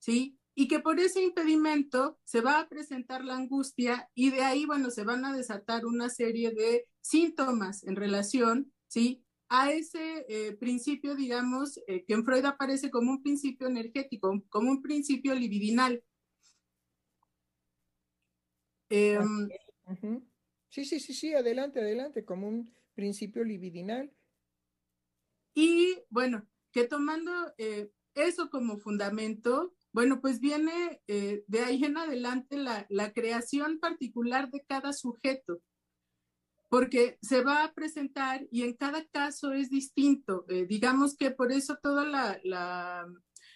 [0.00, 0.39] ¿sí?
[0.60, 4.90] Y que por ese impedimento se va a presentar la angustia y de ahí, bueno,
[4.90, 9.24] se van a desatar una serie de síntomas en relación, ¿sí?
[9.48, 14.70] A ese eh, principio, digamos, eh, que en Freud aparece como un principio energético, como
[14.70, 16.04] un principio libidinal.
[18.90, 19.48] Em,
[20.68, 24.12] Sí, sí, sí, sí, adelante, adelante, como un principio libidinal.
[25.54, 31.96] Y bueno, que tomando eh, eso como fundamento, bueno, pues viene eh, de ahí en
[31.96, 35.60] adelante la, creación particular de cada sujeto,
[36.68, 40.44] porque se va a presentar y en cada caso es distinto.
[40.48, 42.06] Eh, digamos que por eso todos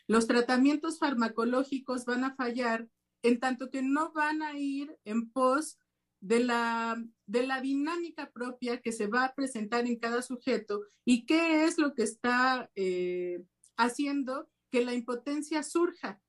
[0.08, 2.88] los tratamientos farmacológicos van a fallar,
[3.22, 5.78] en tanto que no van a ir en pos
[6.20, 11.26] de la, de la dinámica propia que se va a presentar en cada sujeto y
[11.26, 13.44] qué es lo que está eh,
[13.76, 16.20] haciendo que la impotencia surja.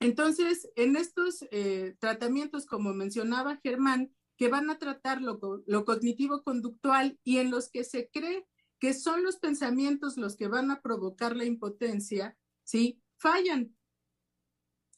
[0.00, 7.18] Entonces, en estos eh, tratamientos, como mencionaba Germán, que van a tratar lo, lo cognitivo-conductual
[7.22, 8.46] y en los que se cree
[8.80, 13.00] que son los pensamientos los que van a provocar la impotencia, ¿sí?
[13.16, 13.74] Fallan.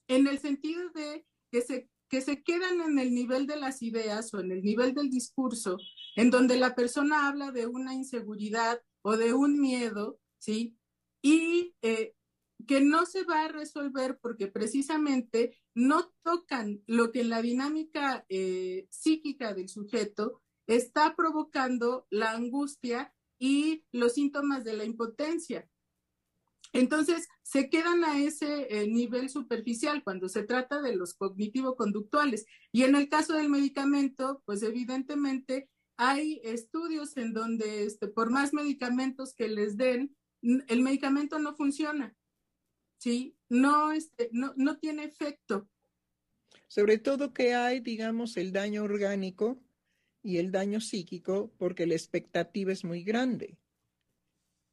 [0.08, 4.32] En el sentido de que se que se quedan en el nivel de las ideas
[4.32, 5.78] o en el nivel del discurso,
[6.14, 10.76] en donde la persona habla de una inseguridad o de un miedo, ¿sí?
[11.22, 12.14] Y eh,
[12.66, 18.24] que no se va a resolver porque precisamente no tocan lo que en la dinámica
[18.28, 25.68] eh, psíquica del sujeto está provocando la angustia y los síntomas de la impotencia.
[26.72, 32.46] Entonces, se quedan a ese eh, nivel superficial cuando se trata de los cognitivo-conductuales.
[32.72, 38.52] Y en el caso del medicamento, pues evidentemente hay estudios en donde este, por más
[38.52, 42.15] medicamentos que les den, el medicamento no funciona,
[42.98, 43.36] ¿sí?
[43.48, 45.68] No, este, no, no tiene efecto.
[46.68, 49.62] Sobre todo que hay, digamos, el daño orgánico
[50.22, 53.58] y el daño psíquico porque la expectativa es muy grande.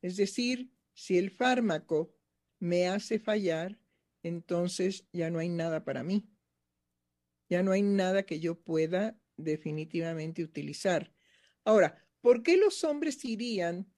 [0.02, 2.16] Es decir, si el fármaco
[2.60, 3.80] me hace fallar,
[4.24, 6.28] entonces ya no hay nada para mí.
[7.50, 11.14] Ya no hay nada que yo pueda definitivamente utilizar.
[11.64, 13.94] Ahora, ¿por qué los hombres irían,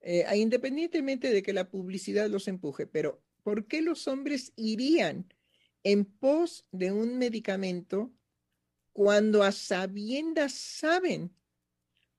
[0.00, 5.32] eh, independientemente de que la publicidad los empuje, pero ¿por qué los hombres irían
[5.84, 8.12] en pos de un medicamento
[8.92, 11.32] cuando a sabiendas saben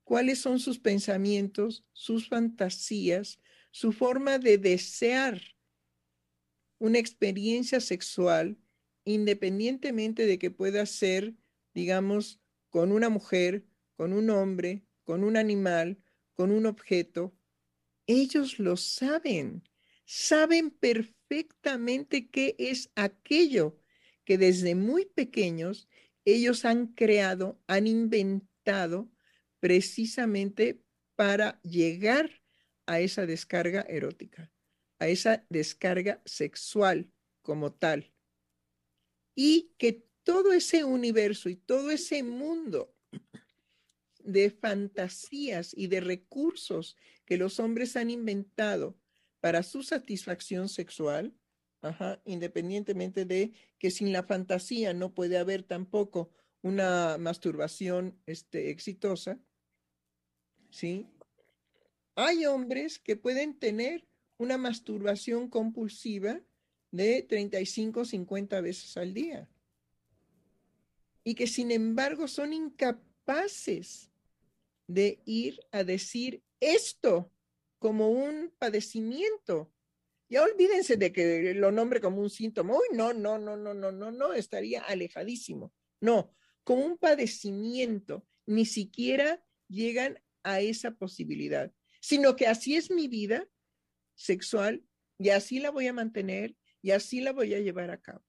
[0.06, 5.42] cuáles son sus pensamientos, sus fantasías, su forma de desear
[6.80, 8.58] una experiencia sexual,
[9.04, 11.36] independientemente de que pueda ser,
[11.74, 13.66] digamos, con una mujer,
[13.98, 16.02] con un hombre, con un animal,
[16.36, 17.36] con un objeto,
[18.06, 19.68] ellos lo saben,
[20.06, 23.80] saben perfectamente qué es aquello
[24.24, 25.88] que desde muy pequeños
[26.26, 29.10] ellos han creado, han inventado
[29.60, 30.82] precisamente
[31.16, 32.30] para llegar
[32.86, 34.52] a esa descarga erótica,
[35.00, 37.12] a esa descarga sexual
[37.42, 38.14] como tal.
[39.36, 42.94] Y que todo ese universo y todo ese mundo
[44.20, 49.00] de fantasías y de recursos que los hombres han inventado
[49.40, 51.34] para su satisfacción sexual,
[52.26, 59.40] independientemente de que sin la fantasía no puede haber tampoco una masturbación este, exitosa,
[60.70, 61.08] ¿sí?
[62.16, 66.42] Hay hombres que pueden tener una masturbación compulsiva
[66.92, 69.50] de 35 o 50 veces al día
[71.24, 74.10] y que sin embargo son incapaces
[74.88, 77.32] de ir a decir esto
[77.80, 79.74] como un padecimiento.
[80.30, 82.76] Ya olvídense de que lo nombre como un síntoma.
[82.76, 85.74] Uy, no, no, no, no, no, no, no, estaría alejadísimo.
[86.02, 91.72] No, como un padecimiento, ni siquiera llegan a esa posibilidad
[92.08, 93.50] sino que así es mi vida
[94.16, 94.86] sexual
[95.20, 98.24] y así la voy a mantener y así la voy a llevar a cabo.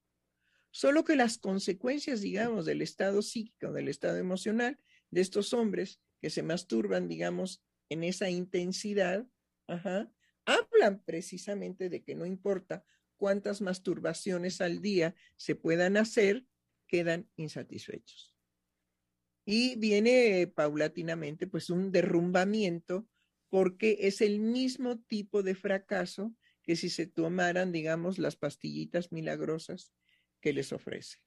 [0.71, 4.79] Solo que las consecuencias, digamos, del estado psíquico, del estado emocional
[5.11, 9.25] de estos hombres que se masturban, digamos, en esa intensidad,
[10.45, 12.83] hablan precisamente de que no importa
[13.17, 16.45] cuántas masturbaciones al día se puedan hacer,
[16.87, 18.35] quedan insatisfechos.
[19.45, 23.07] Y viene paulatinamente pues un derrumbamiento
[23.49, 29.93] porque es el mismo tipo de fracaso que si se tomaran, digamos, las pastillitas milagrosas
[30.39, 31.17] que les ofrece.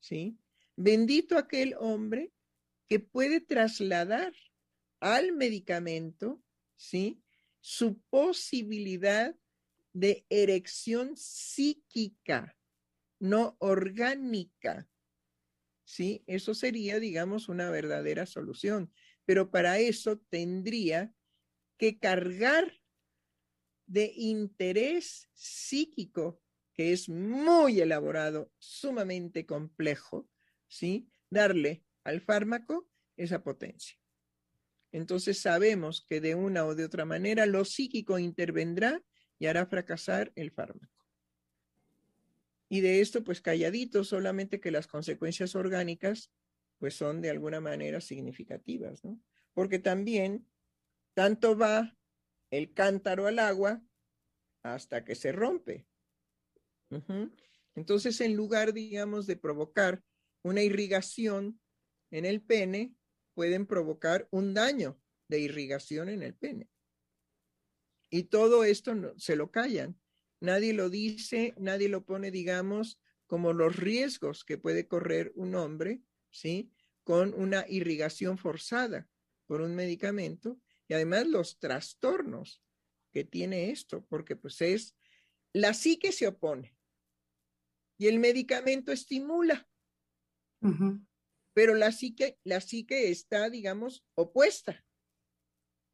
[0.00, 0.38] ¿Sí?
[0.76, 2.32] Bendito aquel hombre
[2.88, 4.32] que puede trasladar
[5.00, 6.42] al medicamento,
[6.76, 7.22] ¿sí?
[7.68, 9.34] Su posibilidad
[9.92, 12.56] de erección psíquica,
[13.18, 14.88] no orgánica.
[15.84, 16.22] ¿Sí?
[16.28, 18.92] Eso sería, digamos, una verdadera solución.
[19.24, 21.12] Pero para eso tendría
[21.76, 22.72] que cargar
[23.86, 26.40] de interés psíquico,
[26.72, 30.28] que es muy elaborado, sumamente complejo,
[30.68, 31.10] ¿sí?
[31.30, 33.98] Darle al fármaco esa potencia.
[34.96, 39.02] Entonces sabemos que de una o de otra manera lo psíquico intervendrá
[39.38, 41.04] y hará fracasar el fármaco.
[42.70, 46.32] Y de esto, pues calladito, solamente que las consecuencias orgánicas,
[46.78, 49.20] pues son de alguna manera significativas, ¿no?
[49.52, 50.48] Porque también
[51.12, 51.94] tanto va
[52.50, 53.82] el cántaro al agua
[54.62, 55.86] hasta que se rompe.
[57.74, 60.02] Entonces, en lugar, digamos, de provocar
[60.42, 61.60] una irrigación
[62.10, 62.94] en el pene,
[63.36, 66.70] pueden provocar un daño de irrigación en el pene.
[68.08, 70.00] Y todo esto se lo callan.
[70.40, 76.00] Nadie lo dice, nadie lo pone, digamos, como los riesgos que puede correr un hombre,
[76.30, 76.72] ¿sí?
[77.04, 79.06] Con una irrigación forzada
[79.44, 82.62] por un medicamento y además los trastornos
[83.12, 84.96] que tiene esto, porque pues es,
[85.52, 86.74] la psique se opone
[87.98, 89.68] y el medicamento estimula,
[91.56, 94.84] pero la psique, la está, digamos, opuesta,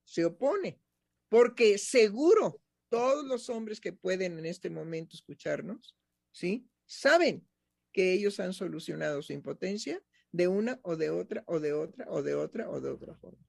[0.05, 0.83] se opone,
[1.29, 5.96] porque seguro todos los hombres que pueden en este momento escucharnos,
[6.33, 6.68] ¿sí?
[6.85, 7.48] Saben
[7.92, 12.22] que ellos han solucionado su impotencia de una o de otra o de otra o
[12.22, 13.46] de otra o de otra forma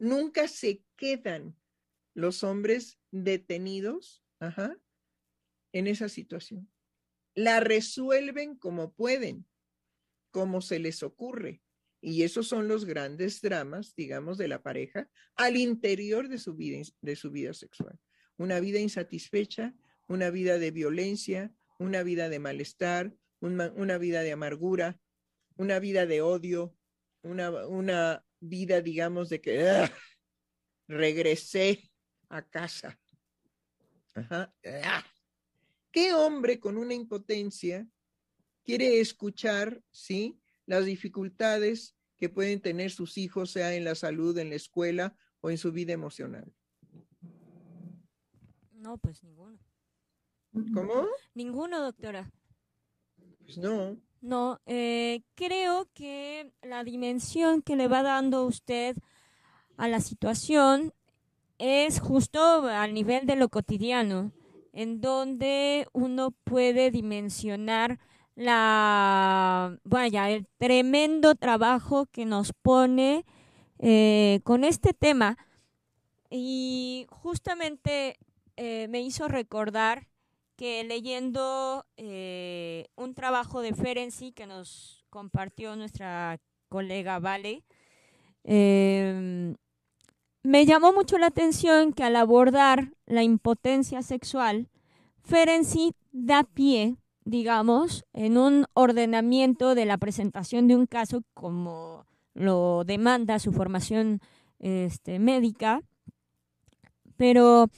[0.00, 1.56] nunca se quedan
[2.14, 4.24] los hombres detenidos
[5.72, 6.68] en esa situación.
[7.34, 9.46] La resuelven como pueden,
[10.30, 11.62] como se les ocurre.
[12.00, 16.82] Y esos son los grandes dramas, digamos, de la pareja al interior de su vida,
[17.02, 17.98] de su vida sexual.
[18.38, 19.74] Una vida insatisfecha,
[20.08, 24.98] una vida de violencia, una vida de malestar, una, vida de amargura,
[25.56, 26.74] una vida de odio,
[27.22, 29.92] una, una vida, digamos, de que ah,
[30.88, 31.90] regresé
[32.28, 32.98] a casa.
[34.14, 34.54] Ajá.
[34.84, 35.04] Ah.
[35.92, 37.86] ¿Qué hombre con una impotencia
[38.64, 44.50] quiere escuchar, sí, las dificultades que pueden tener sus hijos, sea en la salud, en
[44.50, 46.52] la escuela o en su vida emocional?
[48.72, 49.58] No, pues ninguno.
[50.74, 51.06] ¿Cómo?
[51.34, 52.30] Ninguno, doctora.
[53.44, 53.96] Pues no.
[54.20, 58.96] No, eh, creo que la dimensión que le va dando usted
[59.78, 60.92] a la situación
[61.58, 64.32] es justo al nivel de lo cotidiano,
[64.72, 67.98] en donde uno puede dimensionar
[68.40, 73.26] la, vaya, el tremendo trabajo que nos pone
[73.78, 75.36] eh, con este tema.
[76.30, 78.16] Y justamente
[78.56, 80.08] eh, me hizo recordar
[80.56, 86.38] que leyendo eh, un trabajo de Ferenczi que nos compartió nuestra
[86.70, 87.62] colega Vale,
[88.44, 89.54] em,
[90.42, 94.70] me llamó mucho la atención que al abordar la impotencia sexual,
[95.24, 96.96] Ferenczi da pie,
[97.30, 104.20] digamos, en un ordenamiento de la presentación de un caso como lo demanda su formación
[104.58, 105.82] este, médica,
[107.16, 107.68] pero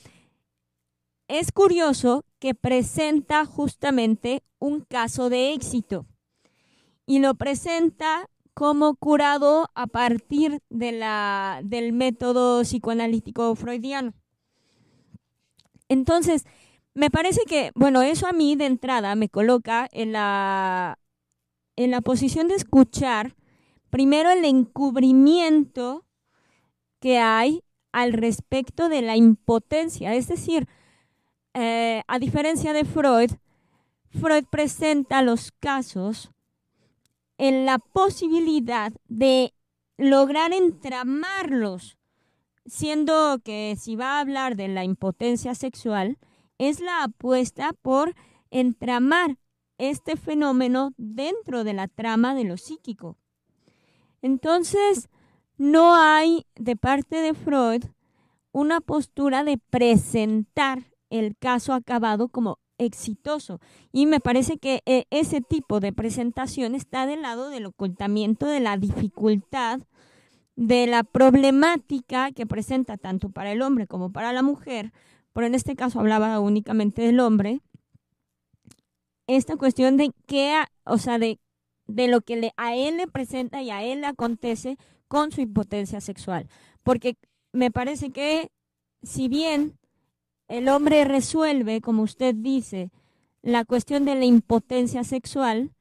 [1.28, 6.06] es curioso que presenta justamente un caso de éxito
[7.06, 14.14] y lo presenta como curado a partir de la, del método psicoanalítico freudiano.
[15.88, 16.44] Entonces,
[16.94, 20.98] me parece que, bueno, eso a mí de entrada me coloca en la,
[21.76, 23.35] en la posición de escuchar
[23.90, 26.04] primero el encubrimiento
[27.00, 27.62] que hay
[27.92, 30.66] al respecto de la impotencia, es decir,
[31.54, 33.33] eh, a diferencia de Freud,
[34.08, 36.31] Freud presenta los casos
[37.37, 39.52] en la posibilidad de
[39.98, 41.98] lograr entramarlos,
[42.64, 46.19] siendo que si va a hablar de la impotencia sexual,
[46.69, 48.15] es la apuesta por
[48.50, 49.37] entramar
[49.79, 53.17] este fenómeno dentro de la trama de lo psíquico.
[54.21, 55.08] Entonces,
[55.56, 57.85] no hay de parte de Freud
[58.52, 63.60] una postura de presentar el caso acabado como exitoso.
[63.90, 68.60] Y me parece que eh, ese tipo de presentación está del lado del ocultamiento de
[68.60, 69.81] la dificultad,
[70.54, 74.92] de la problemática que presenta tanto para el hombre como para la mujer,
[75.33, 77.60] pero en este caso hablaba únicamente del hombre,
[79.26, 81.38] esta cuestión de qué, o sea, de,
[81.87, 84.76] de lo que le, a él le presenta y a él le acontece
[85.08, 86.48] con su impotencia sexual.
[86.83, 87.16] Porque
[87.52, 88.50] me parece que
[89.02, 89.78] si bien
[90.48, 92.90] el hombre resuelve, como usted dice,
[93.42, 95.72] la cuestión de la impotencia sexual,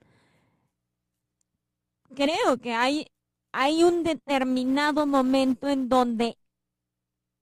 [2.16, 3.08] creo que hay,
[3.52, 6.38] hay un determinado momento en donde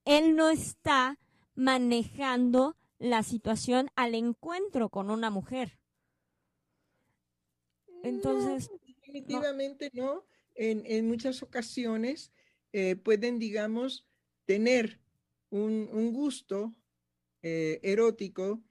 [0.05, 1.17] él no está
[1.59, 5.77] manejando la situación al encuentro con una mujer.
[8.01, 8.71] Entonces.
[8.85, 10.25] definitivamente no.
[10.55, 12.31] En, muchas ocasiones
[12.73, 14.05] eh, pueden, digamos,
[14.45, 14.99] tener
[15.49, 16.73] un, gusto
[17.41, 18.61] eh, erótico,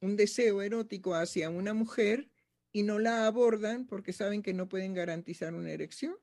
[0.00, 2.28] un deseo erótico hacia una mujer
[2.72, 6.16] y no la abordan porque saben que no pueden garantizar una erección.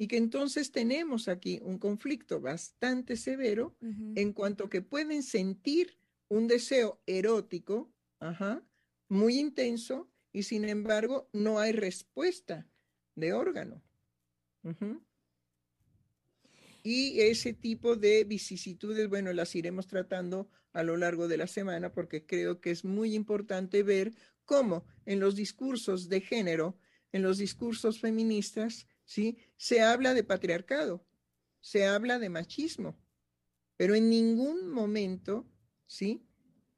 [0.00, 5.98] Y que entonces tenemos aquí un conflicto bastante severo en cuanto que pueden sentir
[6.28, 7.92] un deseo erótico,
[9.08, 12.66] muy intenso, y sin embargo no hay respuesta
[13.14, 13.82] de órgano.
[16.82, 21.92] Y ese tipo de vicisitudes, bueno, las iremos tratando a lo largo de la semana
[21.92, 24.14] porque creo que es muy importante ver
[24.46, 26.78] cómo en los discursos de género,
[27.12, 29.38] en los discursos feministas, ¿sí?
[29.56, 31.04] Se habla de patriarcado,
[31.60, 32.96] se habla de machismo,
[33.76, 35.50] pero en ningún momento,
[35.84, 36.24] ¿sí?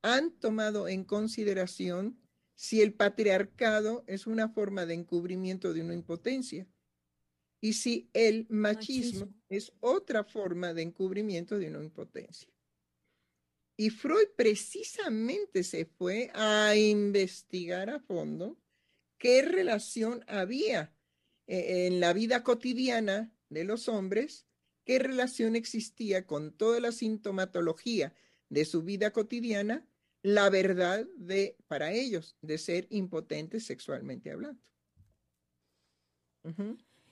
[0.01, 2.19] Han tomado en consideración
[2.55, 6.67] si el patriarcado es una forma de encubrimiento de una impotencia
[7.61, 12.49] y si el machismo, es otra forma de encubrimiento de una impotencia.
[13.77, 18.59] Y Freud precisamente se fue a investigar a fondo
[19.19, 20.97] qué relación había
[21.47, 24.47] eh, en la vida cotidiana de los hombres,
[24.85, 28.15] qué relación existía con toda la sintomatología
[28.49, 29.87] de su vida cotidiana
[30.23, 34.63] la verdad de, para ellos, de ser impotentes sexualmente hablando.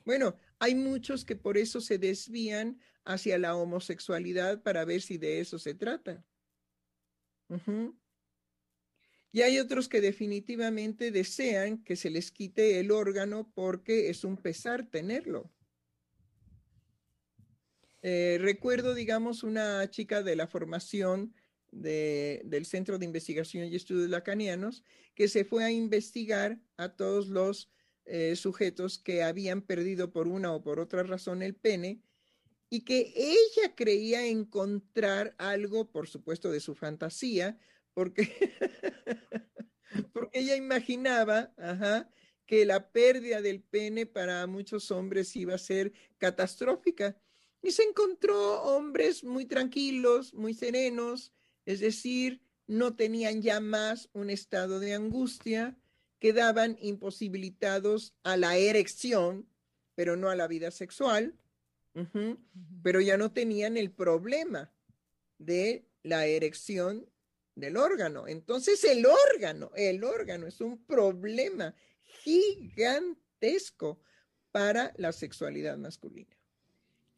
[0.05, 5.41] Bueno, hay muchos que por eso se desvían hacia la homosexualidad para ver si de
[5.41, 6.25] eso se trata.
[9.33, 14.37] Y hay otros que definitivamente desean que se les quite el órgano porque es un
[14.37, 15.51] pesar tenerlo.
[18.03, 21.35] Eh, recuerdo, digamos, una chica de la formación
[21.71, 24.83] del Centro de Investigación y Estudios Lacanianos,
[25.15, 27.71] que se fue a investigar a todos los
[28.07, 32.01] eh, sujetos que habían perdido por una o por otra razón el pene
[32.71, 37.59] y que ella creía encontrar algo, por supuesto, de su fantasía,
[37.95, 38.29] porque,
[40.13, 41.53] porque ella imaginaba
[42.47, 47.17] que la pérdida del pene para muchos hombres iba a ser catastrófica.
[47.63, 51.33] Y se encontró hombres muy tranquilos, muy serenos,
[51.67, 55.77] es decir, no tenían ya más un estado de angustia,
[56.19, 59.49] quedaban imposibilitados a la erección,
[59.95, 61.37] pero no a la vida sexual,
[62.83, 64.73] pero ya no tenían el problema
[65.39, 67.09] de la erección
[67.61, 68.27] del órgano.
[68.27, 71.75] Entonces el órgano, el órgano es un problema
[72.23, 74.01] gigantesco
[74.51, 76.37] para la sexualidad masculina.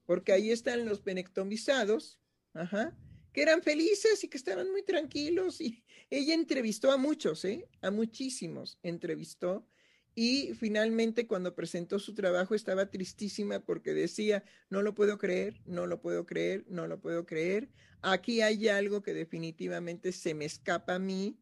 [0.04, 2.18] Porque ahí están los penectomizados,
[2.54, 2.96] ajá,
[3.32, 5.60] que eran felices y que estaban muy tranquilos.
[5.60, 7.66] Y ella entrevistó a muchos, ¿eh?
[7.80, 9.66] a muchísimos entrevistó.
[10.14, 15.86] Y finalmente cuando presentó su trabajo estaba tristísima porque decía, no lo puedo creer, no
[15.86, 17.70] lo puedo creer, no lo puedo creer.
[18.02, 21.38] Aquí hay algo que definitivamente se me escapa a mí,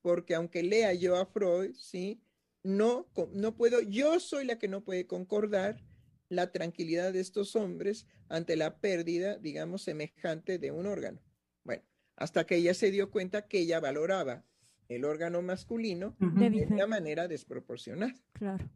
[0.00, 2.22] porque aunque lea yo a Freud, ¿sí?
[2.62, 5.82] No, no puedo, yo soy la que no puede concordar
[6.28, 11.20] la tranquilidad de estos hombres ante la pérdida, digamos, semejante de un órgano.
[11.64, 11.82] Bueno,
[12.16, 14.44] hasta que ella se dio cuenta que ella valoraba
[14.88, 18.14] el órgano masculino de una manera desproporcionada.
[18.32, 18.70] Claro.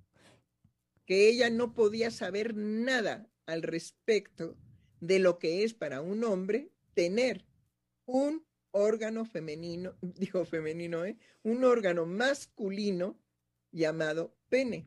[1.06, 4.56] Que ella no podía saber nada al respecto
[5.00, 7.44] de lo que es para un hombre tener
[8.06, 11.18] un órgano femenino, digo femenino, ¿eh?
[11.42, 13.18] un órgano masculino
[13.70, 14.86] llamado pene.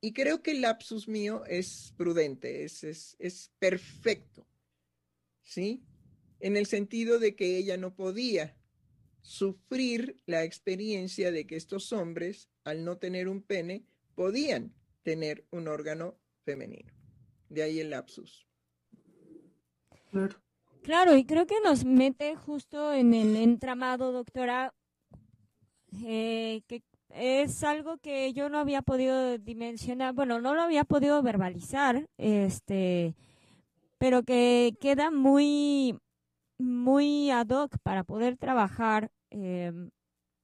[0.00, 4.46] Y creo que el lapsus mío es prudente, es, es, perfecto,
[5.42, 5.82] ¿sí?
[6.38, 8.56] En el sentido de que ella no podía
[9.28, 14.72] sufrir la experiencia de que estos hombres, al no tener un pene, podían
[15.02, 16.16] tener un órgano
[16.46, 16.94] femenino.
[17.50, 18.46] De ahí el lapsus.
[20.82, 21.14] Claro.
[21.14, 24.72] Y creo que nos mete justo en el entramado, doctora,
[26.06, 31.22] eh, que es algo que yo no había podido dimensionar, bueno, no lo había podido
[31.22, 33.14] verbalizar, este,
[33.98, 35.98] pero que queda muy,
[36.56, 39.90] muy ad hoc para poder trabajar em,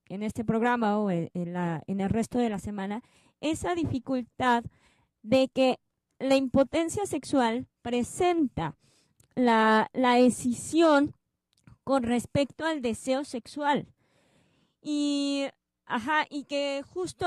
[0.09, 3.03] en este programa o en, el resto de la semana,
[3.41, 4.65] esa dificultad
[5.23, 5.79] de que
[6.19, 8.77] la impotencia sexual presenta
[9.35, 11.15] la, la decisión
[11.83, 13.87] con respecto al deseo sexual.
[14.81, 15.47] Y,
[15.87, 17.27] ajá, y que justo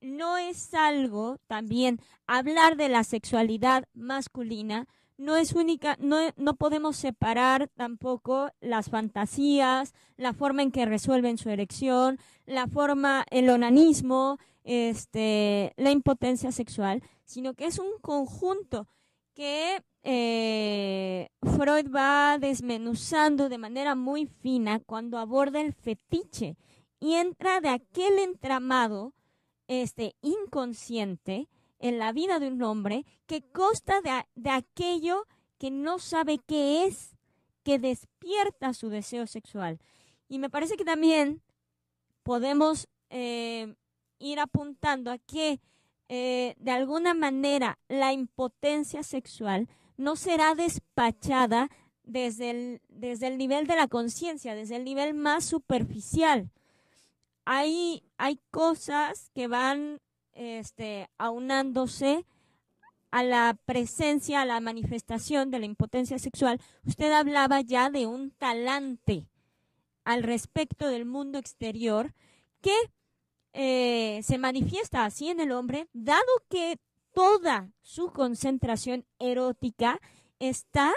[0.00, 4.88] no es algo también hablar de la sexualidad masculina,
[5.22, 11.38] no es única, no, no podemos separar tampoco las fantasías, la forma en que resuelven
[11.38, 18.88] su erección, la forma, el onanismo, este, la impotencia sexual, sino que es un conjunto
[19.34, 26.56] que eh, Freud va desmenuzando de manera muy fina cuando aborda el fetiche
[26.98, 29.14] y entra de aquel entramado
[29.68, 31.48] este, inconsciente
[31.82, 35.26] en la vida de un hombre que consta de, aquello
[35.58, 37.16] que no sabe qué es,
[37.64, 39.80] que despierta su deseo sexual.
[40.28, 41.42] Y me parece que también
[42.22, 43.74] podemos eh,
[44.18, 45.60] ir apuntando a que
[46.08, 51.68] eh, de alguna manera la impotencia sexual no será despachada
[52.04, 56.50] desde el, desde el nivel de la conciencia, desde el nivel más superficial.
[57.44, 60.00] Hay, hay cosas que van
[60.34, 62.24] este, aunándose
[63.10, 68.30] a la presencia, a la manifestación de la impotencia sexual, usted hablaba ya de un
[68.30, 69.28] talante
[70.04, 72.14] al respecto del mundo exterior
[72.60, 72.74] que
[73.52, 76.78] eh, se manifiesta así en el hombre, dado que
[77.12, 80.00] toda su concentración erótica
[80.38, 80.92] está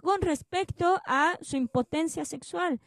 [0.00, 2.80] con respecto a su impotencia sexual.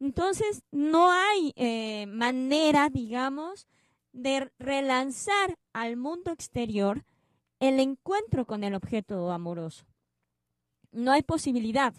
[0.00, 3.66] Entonces, no hay eh, manera, digamos,
[4.12, 7.04] de relanzar al mundo exterior
[7.60, 9.86] el encuentro con el objeto amoroso.
[10.92, 11.94] No hay posibilidad.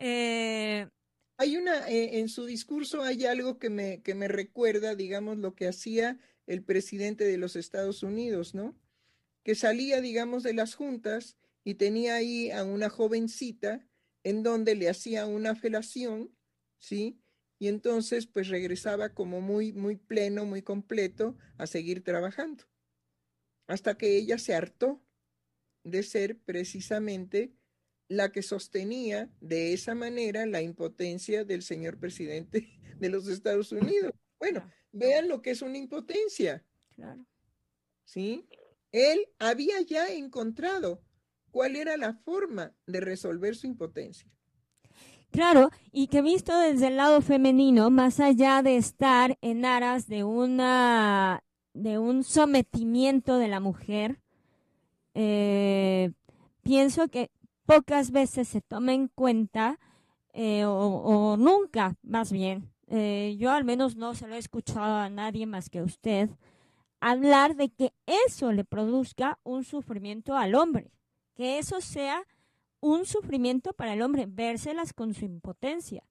[0.00, 0.88] Eh,
[1.36, 5.54] hay una, eh, en su discurso hay algo que me, que me recuerda, digamos, lo
[5.54, 8.74] que hacía el presidente de los Estados Unidos, ¿no?
[9.42, 13.86] Que salía, digamos, de las juntas y tenía ahí a una jovencita
[14.24, 16.34] en donde le hacía una felación,
[16.78, 17.20] ¿sí?
[17.58, 22.64] Y entonces pues regresaba como muy, muy pleno, muy completo a seguir trabajando,
[23.66, 25.02] hasta que ella se hartó
[25.84, 27.52] de ser precisamente
[28.08, 34.12] la que sostenía de esa manera la impotencia del señor presidente de los Estados Unidos.
[34.38, 36.64] Bueno, vean lo que es una impotencia.
[36.94, 37.24] Claro.
[38.04, 38.48] ¿Sí?
[38.92, 41.02] Él había ya encontrado
[41.50, 44.30] cuál era la forma de resolver su impotencia.
[45.30, 50.24] Claro, y que visto desde el lado femenino, más allá de estar en aras de
[50.24, 51.42] una
[51.74, 54.18] de un sometimiento de la mujer,
[55.14, 56.12] eh,
[56.62, 57.30] pienso que
[57.66, 59.78] pocas veces se toma en cuenta,
[60.32, 65.10] eh, o, nunca, más bien, eh, yo al menos no se lo he escuchado a
[65.10, 66.30] nadie más que a usted,
[67.00, 70.92] hablar de que eso le produzca un sufrimiento al hombre,
[71.34, 72.22] que eso sea
[72.80, 76.04] un sufrimiento para el hombre, vérselas con su impotencia.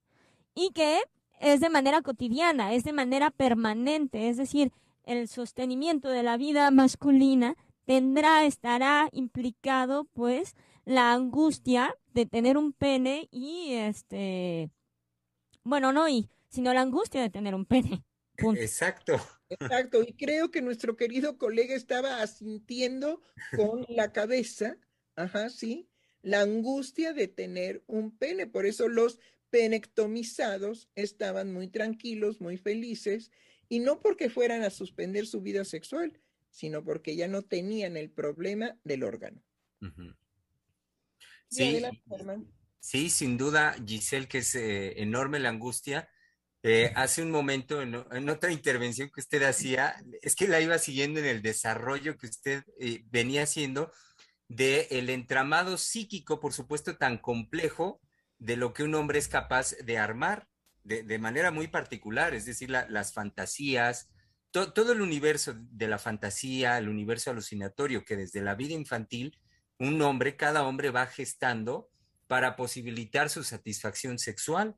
[0.54, 1.00] Y que
[1.40, 4.72] es de manera cotidiana, es de manera permanente, es decir,
[5.04, 7.56] el sostenimiento de la vida masculina
[7.86, 10.56] tendrá, estará implicado, pues,
[10.86, 14.70] la angustia de tener un pene y este,
[15.64, 18.04] bueno, no y, sino la angustia de tener un pene.
[18.38, 19.20] Exacto.
[19.50, 23.22] Exacto, y creo que nuestro querido colega estaba asintiendo
[23.56, 24.78] con la cabeza,
[25.16, 25.88] ajá, sí,
[26.26, 28.48] la angustia de tener un pene.
[28.48, 29.20] Por eso los
[29.52, 33.32] penectomizados estaban muy tranquilos, muy felices,
[33.70, 36.20] y no porque fueran a suspender su vida sexual,
[36.50, 39.40] sino porque ya no tenían el problema del órgano.
[41.48, 41.82] sí,
[42.80, 46.10] sí, sin duda, Giselle, que es eh, enorme la angustia.
[46.64, 51.20] Eh, hace un momento, en, otra intervención que usted hacía, es que la iba siguiendo
[51.20, 53.92] en el desarrollo que usted eh, venía haciendo
[54.48, 58.02] del el entramado psíquico, por supuesto, tan complejo
[58.38, 60.48] de lo que un hombre es capaz de armar
[60.84, 64.12] de, manera muy particular, es decir, las fantasías,
[64.52, 69.38] todo el universo de la fantasía, el universo alucinatorio que desde la vida infantil,
[69.80, 71.90] un hombre, cada hombre va gestando
[72.28, 74.78] para posibilitar su satisfacción sexual,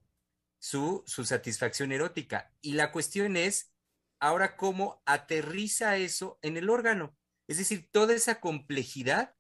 [0.60, 2.52] su, su satisfacción erótica.
[2.62, 3.74] Y la cuestión es,
[4.20, 7.16] ahora, ¿cómo aterriza eso en el órgano?
[7.48, 9.36] Es decir, toda esa complejidad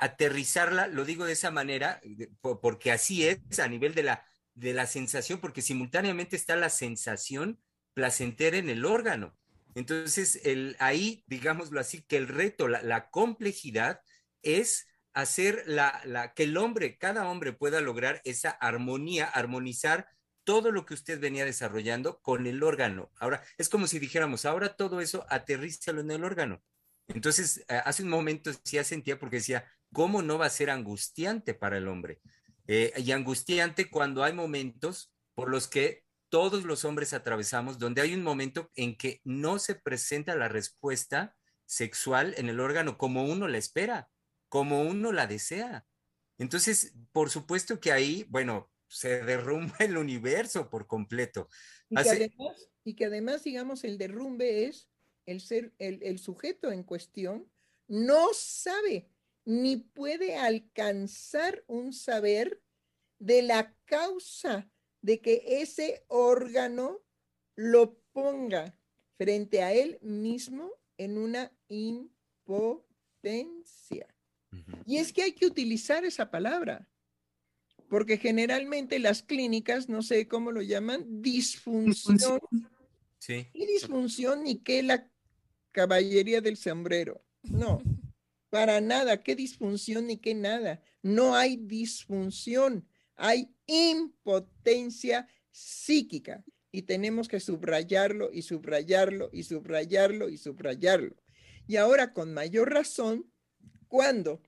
[0.00, 2.00] aterrizarla, lo digo de esa manera,
[2.40, 4.24] porque así es a nivel de la,
[4.54, 7.60] de la sensación, porque simultáneamente está la sensación
[7.92, 9.36] placentera en el órgano.
[9.74, 14.00] Entonces, el, ahí, digámoslo así, que el reto, la, complejidad
[14.42, 20.08] es hacer la, la, que el hombre, cada hombre pueda lograr esa armonía, armonizar
[20.44, 23.12] todo lo que usted venía desarrollando con el órgano.
[23.16, 26.62] Ahora, es como si dijéramos, ahora todo eso aterrízalo en el órgano.
[27.08, 31.78] Entonces, hace un momento ya sentía porque decía, ¿cómo no va a ser angustiante para
[31.78, 32.20] el hombre?
[32.66, 38.14] Eh, y angustiante cuando hay momentos por los que todos los hombres atravesamos, donde hay
[38.14, 41.36] un momento en que no se presenta la respuesta
[41.66, 44.08] sexual en el órgano como uno la espera,
[44.48, 45.84] como uno la desea.
[46.38, 51.48] Entonces, por supuesto que ahí, bueno, se derrumba el universo por completo.
[51.88, 54.88] Y, que, además, y que además, digamos, el derrumbe es
[55.26, 57.50] el ser, el, el sujeto en cuestión
[57.88, 59.08] no sabe
[59.50, 62.62] ni puede alcanzar un saber
[63.18, 64.70] de la causa
[65.02, 67.00] de que ese órgano
[67.56, 68.78] lo ponga
[69.18, 72.86] frente a él mismo en una impotencia.
[74.86, 76.88] Y es que hay que utilizar esa palabra,
[77.88, 82.38] porque generalmente las clínicas, no sé cómo lo llaman, disfunción.
[83.18, 83.48] Sí.
[83.52, 85.10] Y disfunción ni que la
[85.72, 87.24] caballería del sombrero.
[87.42, 87.82] No,
[88.50, 90.82] para nada, qué disfunción ni qué nada.
[91.02, 92.86] No hay disfunción,
[93.16, 101.16] hay impotencia psíquica y tenemos que subrayarlo y subrayarlo y subrayarlo y subrayarlo.
[101.66, 103.30] Y ahora con mayor razón,
[103.88, 104.42] cuando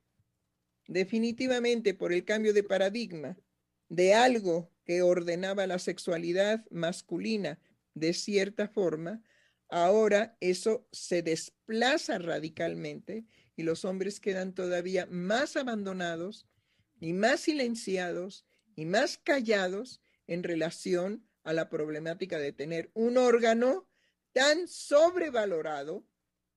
[0.89, 3.37] definitivamente por el cambio de paradigma
[3.89, 7.61] de algo que ordenaba la sexualidad masculina
[7.95, 9.23] de cierta forma,
[9.69, 13.25] ahora eso se desplaza radicalmente
[13.63, 16.49] y los hombres quedan todavía más abandonados
[17.01, 18.45] y más silenciados
[18.75, 23.89] y más callados en relación a la problemática de tener un órgano
[24.33, 26.05] tan sobrevalorado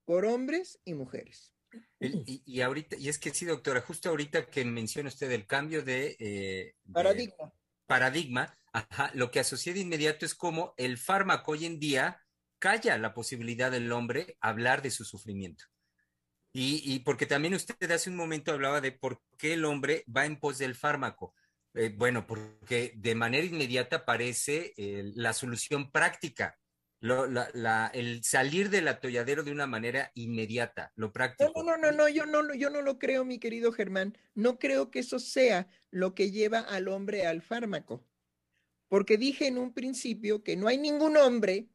[0.04, 1.54] por hombres y mujeres.
[2.00, 6.16] Y, ahorita, y es que sí, doctora, justo ahorita que menciona usted el cambio de,
[6.20, 7.54] eh, paradigma.
[7.86, 8.58] paradigma,
[9.14, 12.26] lo que asocia de inmediato es como el fármaco hoy en día
[12.58, 15.66] calla la posibilidad del hombre hablar de su sufrimiento.
[16.58, 20.40] Y, porque también usted hace un momento hablaba de por qué el hombre va en
[20.40, 21.36] pos del fármaco.
[21.74, 26.58] Eh, bueno, porque de manera inmediata aparece eh, la solución práctica,
[27.02, 31.52] el salir del atolladero de una manera inmediata, lo práctico.
[31.58, 34.18] No, no, no, no, yo no, yo no lo creo, mi querido Germán.
[34.34, 38.08] No creo que eso sea lo que lleva al hombre al fármaco.
[38.88, 41.68] Porque dije en un principio que no hay ningún hombre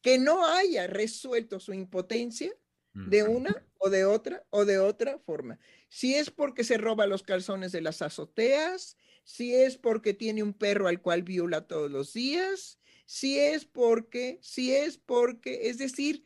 [0.00, 2.50] que no haya resuelto su impotencia
[2.94, 5.58] de una o de otra o de otra forma.
[5.88, 10.54] Si es porque se roba los calzones de las azoteas, si es porque tiene un
[10.54, 16.24] perro al cual viola todos los días, si es porque, si es porque, es decir,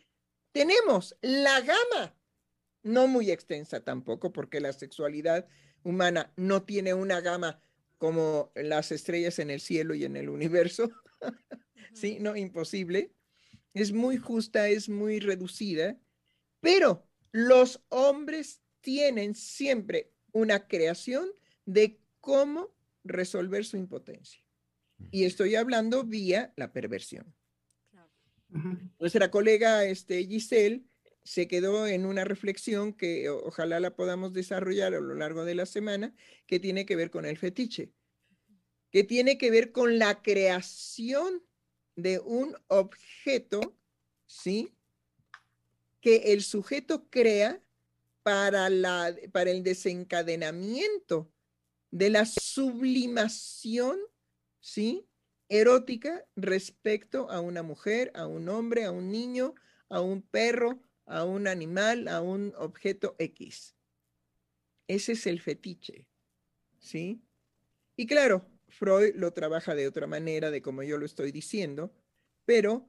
[0.52, 2.16] tenemos la gama,
[2.82, 5.46] no muy extensa tampoco, porque la sexualidad
[5.82, 7.60] humana no tiene una gama
[7.98, 10.90] como las estrellas en el cielo y en el universo.
[11.94, 13.12] sí, no, imposible.
[13.74, 15.98] Es muy justa, es muy reducida
[16.60, 21.30] pero los hombres tienen siempre una creación
[21.64, 22.74] de cómo
[23.04, 24.42] resolver su impotencia.
[25.10, 27.34] Y estoy hablando vía la perversión.
[28.98, 30.84] Nuestra colega este, Giselle
[31.22, 35.66] se quedó en una reflexión que ojalá la podamos desarrollar a lo largo de la
[35.66, 36.14] semana,
[36.46, 37.92] que tiene que ver con el fetiche,
[38.90, 41.44] que tiene que ver con la creación
[41.94, 43.76] de un objeto,
[44.26, 44.74] ¿sí?
[46.00, 47.62] Que el sujeto crea
[48.22, 51.32] para, la, para el desencadenamiento
[51.90, 53.98] de la sublimación,
[54.60, 55.06] ¿sí?
[55.48, 59.54] Erótica respecto a una mujer, a un hombre, a un niño,
[59.88, 63.74] a un perro, a un animal, a un objeto X.
[64.86, 66.06] Ese es el fetiche,
[66.78, 67.20] ¿sí?
[67.96, 71.92] Y claro, Freud lo trabaja de otra manera, de como yo lo estoy diciendo,
[72.44, 72.88] pero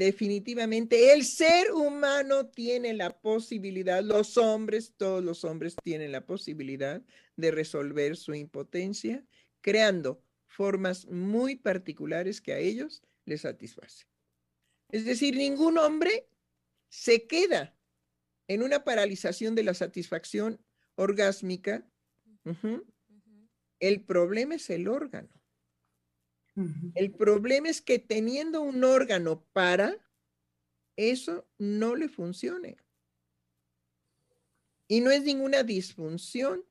[0.00, 7.02] definitivamente el ser humano tiene la posibilidad, los hombres, todos los hombres tienen la posibilidad
[7.36, 9.24] de resolver su impotencia
[9.60, 14.08] creando formas muy particulares que a ellos les satisfacen.
[14.88, 16.26] Es decir, ningún hombre
[16.88, 17.76] se queda
[18.48, 21.86] en una paralización de la satisfacción orgásmica.
[23.78, 25.39] El problema es el órgano.
[26.94, 29.96] El problema es que teniendo un órgano para,
[30.96, 32.76] eso no le funcione.
[34.88, 36.64] Y no es ninguna disfunción.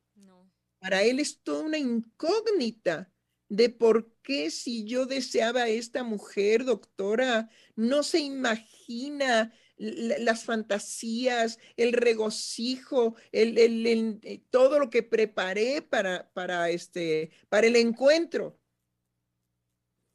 [0.79, 3.11] Para él es toda una incógnita
[3.49, 11.57] de por qué si yo deseaba a esta mujer, doctora, no se imagina las fantasías,
[11.77, 18.58] el regocijo, el, eh, todo lo que preparé para, para, este, para el encuentro.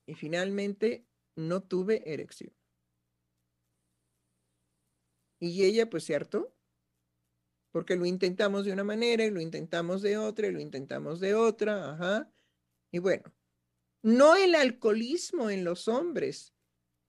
[0.06, 2.52] Y finalmente no tuve erección.
[5.40, 6.54] Y ella pues se hartó,
[7.70, 11.34] porque lo intentamos de una manera y lo intentamos de otra y lo intentamos de
[11.34, 12.32] otra, ajá.
[12.92, 13.24] Y bueno,
[14.02, 16.54] no el alcoholismo en los hombres,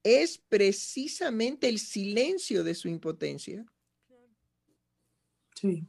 [0.03, 3.65] es precisamente el silencio de su impotencia.
[5.55, 5.87] Sí.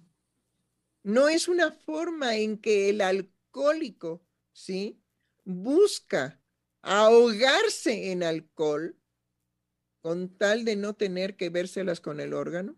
[1.03, 5.01] No es una forma en que el alcohólico, ¿sí?
[5.45, 6.43] Busca
[6.87, 8.97] ahogarse en alcohol
[10.01, 12.77] con tal de no tener que vérselas con el órgano.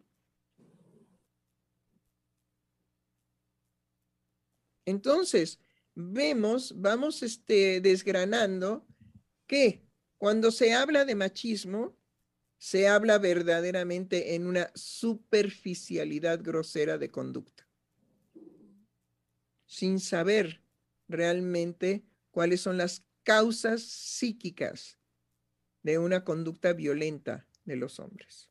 [4.87, 5.61] Entonces,
[5.95, 8.87] vemos, vamos este, desgranando
[9.47, 9.85] que
[10.17, 11.95] cuando se habla de machismo,
[12.57, 17.69] se habla verdaderamente en una superficialidad grosera de conducta,
[19.67, 20.65] sin saber
[21.09, 24.99] realmente cuáles son las causas psíquicas
[25.83, 28.51] de una conducta violenta de los hombres.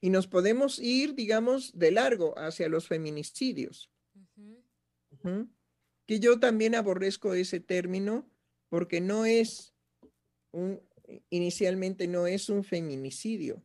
[0.00, 3.90] Y nos podemos ir, digamos, de largo hacia los feminicidios.
[6.06, 8.26] Que yo también aborrezco ese término
[8.70, 9.74] porque no es
[10.52, 10.80] un,
[11.28, 13.62] inicialmente no es un feminicidio.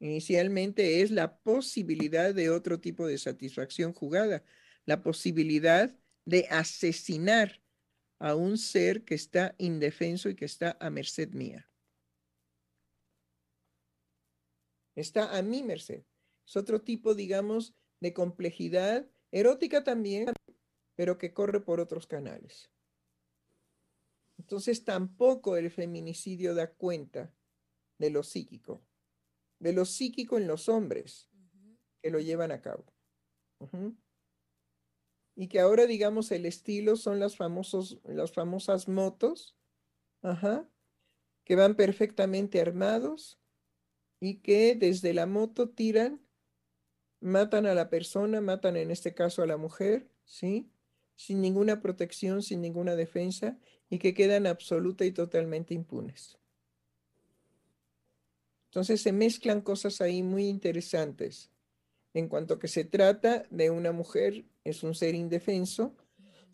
[0.00, 4.42] Inicialmente es la posibilidad de otro tipo de satisfacción jugada,
[4.84, 7.62] la posibilidad de asesinar
[8.18, 11.70] a un ser que está indefenso y que está a merced mía.
[14.94, 16.04] Está a mi merced.
[16.46, 20.32] Es otro tipo, digamos, de complejidad erótica también,
[20.94, 22.70] pero que corre por otros canales.
[24.38, 27.34] Entonces tampoco el feminicidio da cuenta
[27.98, 28.84] de lo psíquico,
[29.58, 31.28] de lo psíquico en los hombres
[32.02, 32.84] que lo llevan a cabo
[35.36, 39.56] y que ahora digamos el estilo son las, famosos, las famosas motos,
[40.22, 40.68] ajá,
[41.44, 43.38] que van perfectamente armados
[44.20, 46.20] y que desde la moto tiran,
[47.20, 50.70] matan a la persona, matan en este caso a la mujer, ¿sí?
[51.16, 53.58] Sin ninguna protección, sin ninguna defensa
[53.90, 56.38] y que quedan absoluta y totalmente impunes.
[58.66, 61.50] Entonces se mezclan cosas ahí muy interesantes
[62.12, 65.94] en cuanto que se trata de una mujer, es un ser indefenso,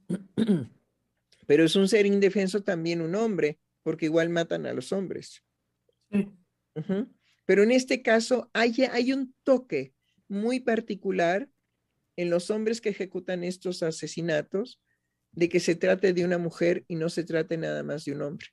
[1.46, 5.42] pero es un ser indefenso también un hombre, porque igual matan a los hombres.
[7.46, 9.94] Pero en este caso hay, hay un toque
[10.28, 11.48] muy particular
[12.16, 14.80] en los hombres que ejecutan estos asesinatos,
[15.32, 18.22] de que se trate de una mujer y no se trate nada más de un
[18.22, 18.48] hombre.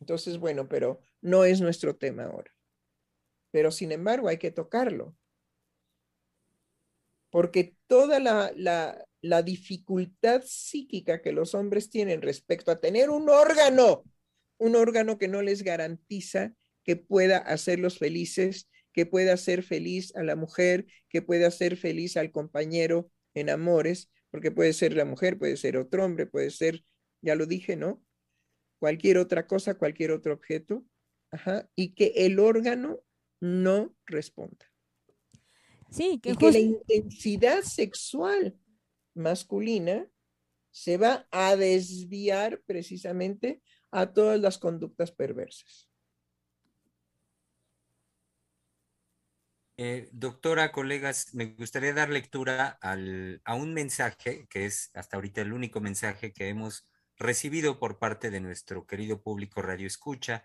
[0.00, 2.52] Entonces, bueno, pero no es nuestro tema ahora
[3.52, 5.14] pero sin embargo hay que tocarlo.
[7.32, 14.04] Porque toda la, dificultad psíquica que los hombres tienen respecto a tener un órgano,
[14.58, 16.52] un órgano que no les garantiza
[16.84, 22.18] que pueda hacerlos felices, que pueda hacer feliz a la mujer, que pueda hacer feliz
[22.18, 26.84] al compañero en amores, porque puede ser la mujer, puede ser otro hombre, puede ser,
[27.22, 28.04] ya lo dije, ¿no?
[28.78, 30.84] Cualquier otra cosa, cualquier otro objeto.
[31.30, 33.00] Ajá, y que el órgano
[33.40, 34.71] no responda.
[35.92, 38.58] Sí, que, y que la intensidad sexual
[39.14, 40.08] masculina
[40.70, 45.88] se va a desviar precisamente a todas las conductas perversas.
[49.76, 55.52] Eh, doctora, colegas, me gustaría dar lectura a un mensaje que es hasta ahorita el
[55.52, 60.44] único mensaje que hemos recibido por parte de nuestro querido público Radio Escucha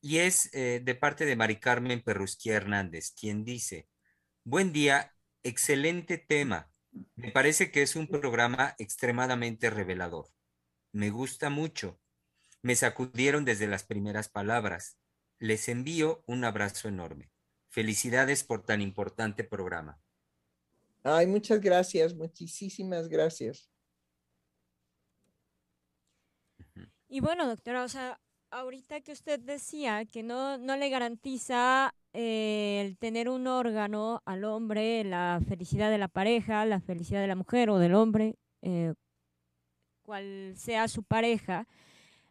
[0.00, 3.88] y es eh, de parte de Mari Carmen Perrusquí Hernández, quien dice,
[4.44, 6.70] buen día, excelente tema.
[7.14, 10.28] Me parece que es un programa extremadamente revelador.
[10.92, 11.98] Me gusta mucho.
[12.60, 14.98] Me sacudieron desde las primeras palabras.
[15.38, 17.30] Les envío un abrazo enorme.
[17.68, 20.00] Felicidades por tan importante programa.
[21.02, 23.68] Ay, muchas gracias, muchísimas gracias.
[27.08, 28.20] Y bueno, doctora, o sea,
[28.50, 34.44] ahorita que usted decía que no, no le garantiza eh, el tener un órgano al
[34.44, 38.94] hombre, la felicidad de la pareja, la felicidad de la mujer o del hombre, eh,
[40.02, 41.66] cual sea su pareja,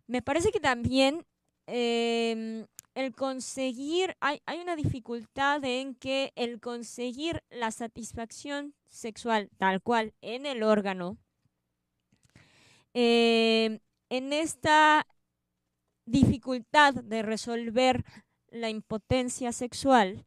[0.07, 1.25] me parece que también
[1.67, 9.81] em, el conseguir, hay, hay una dificultad en que el conseguir la satisfacción sexual tal
[9.81, 11.17] cual en el órgano,
[12.93, 13.79] eh,
[14.09, 15.07] en esta
[16.05, 18.03] dificultad de resolver
[18.51, 20.25] la impotencia sexual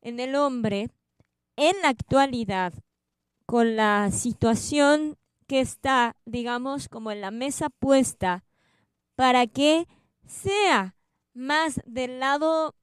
[0.00, 0.90] en el hombre,
[1.56, 2.72] en la actualidad,
[3.46, 8.44] con la situación que está, digamos, como en la mesa puesta,
[9.16, 9.86] para que
[10.26, 10.96] sea
[11.34, 12.74] más del lado,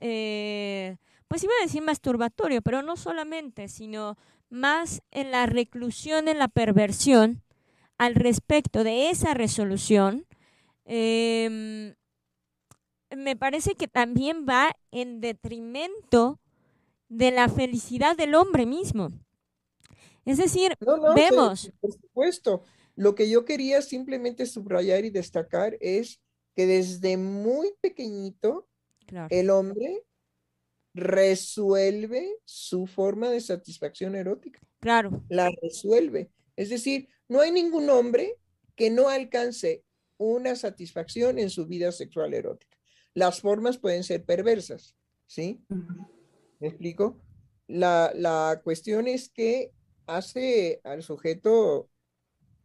[0.00, 0.96] eh,
[1.28, 4.16] pues iba a decir masturbatorio, pero no solamente, sino
[4.50, 7.42] más en la reclusión, en la perversión,
[7.98, 10.26] al respecto de esa resolución,
[10.84, 11.94] em,
[13.16, 16.40] me parece que también va en detrimento
[17.08, 19.10] de la felicidad del hombre mismo.
[20.24, 20.76] Es decir,
[21.14, 21.72] vemos.
[21.80, 22.62] por supuesto,
[22.94, 26.20] lo que yo quería simplemente subrayar y destacar es
[26.54, 28.68] que desde muy pequeñito
[29.30, 30.04] el hombre
[30.94, 34.60] resuelve su forma de satisfacción erótica.
[34.80, 35.22] Claro.
[35.28, 36.30] La resuelve.
[36.56, 38.36] Es decir, no hay ningún hombre
[38.76, 39.84] que no alcance
[40.18, 42.76] una satisfacción en su vida sexual erótica.
[43.14, 44.96] Las formas pueden ser perversas,
[45.26, 45.60] ¿sí?
[46.60, 47.20] ¿Me explico?
[47.66, 49.72] La, la cuestión es que
[50.06, 51.88] hace al sujeto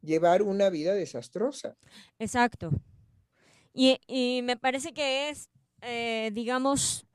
[0.01, 1.75] llevar una vida desastrosa.
[2.19, 2.71] Exacto.
[3.73, 5.49] Y, y me parece que es,
[5.81, 7.05] eh, digamos,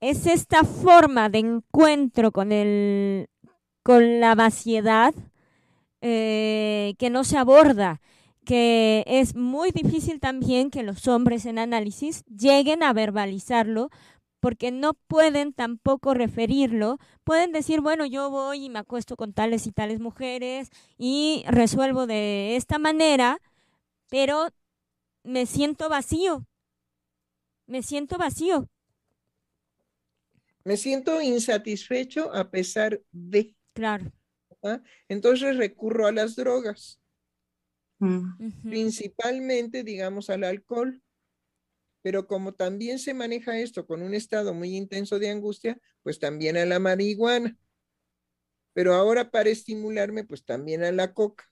[0.00, 3.28] es esta forma de encuentro con, el,
[3.82, 5.14] con la vaciedad
[6.00, 8.00] eh, que no se aborda,
[8.44, 13.90] que es muy difícil también que los hombres en análisis lleguen a verbalizarlo
[14.40, 16.98] porque no pueden tampoco referirlo.
[17.24, 20.68] Pueden decir, bueno, yo voy y me acuesto con tales y tales mujeres
[20.98, 23.40] y resuelvo de esta manera,
[24.10, 24.48] pero
[25.22, 26.46] me siento vacío.
[27.66, 28.68] Me siento vacío.
[30.64, 33.54] Me siento insatisfecho a pesar de.
[33.72, 34.12] Claro.
[35.08, 37.00] Entonces recurro a las drogas.
[38.04, 38.62] Mm.
[38.68, 41.02] Principalmente, digamos, al alcohol
[42.04, 46.58] pero como también se maneja esto con un estado muy intenso de angustia, pues también
[46.58, 47.56] a la marihuana.
[48.74, 51.50] Pero ahora para estimularme, pues también a la coca.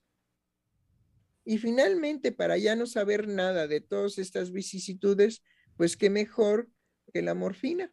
[1.46, 5.42] Y finalmente, para ya no saber nada de todas estas vicisitudes,
[5.78, 6.68] pues qué mejor
[7.14, 7.90] que la morfina.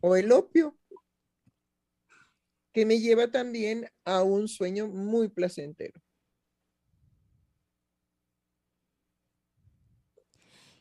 [0.00, 0.78] O el opio,
[2.74, 6.02] que me lleva también a un sueño muy placentero.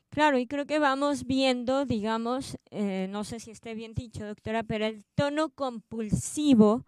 [0.09, 4.63] Claro, y creo que vamos viendo, digamos, eh, no sé si esté bien dicho, doctora,
[4.63, 6.85] pero el tono compulsivo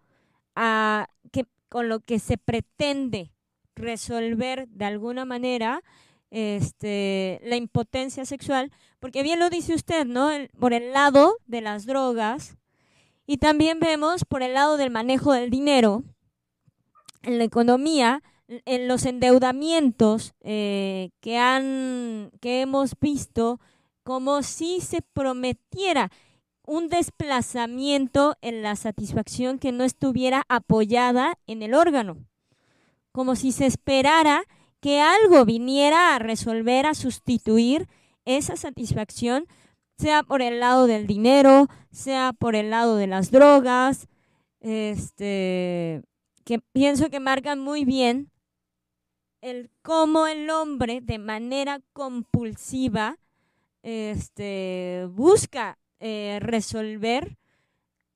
[0.56, 3.32] a, que, con lo que se pretende
[3.76, 5.82] resolver de alguna manera
[6.30, 10.30] este, la impotencia sexual, porque bien lo dice usted, ¿no?
[10.58, 12.56] por el lado de las drogas
[13.26, 16.04] y también vemos por el lado del manejo del dinero,
[17.22, 23.60] en la economía, en los endeudamientos eh, que, han, que hemos visto
[24.04, 26.12] como si se prometiera
[26.64, 32.18] un desplazamiento en la satisfacción que no estuviera apoyada en el órgano,
[33.12, 34.44] como si se esperara
[34.80, 37.88] que algo viniera a resolver, a sustituir
[38.24, 39.46] esa satisfacción,
[39.98, 44.08] sea por el lado del dinero, sea por el lado de las drogas,
[44.60, 46.02] este,
[46.44, 48.30] que pienso que marcan muy bien
[49.40, 53.18] el cómo el hombre de manera compulsiva
[53.82, 57.36] este, busca eh, resolver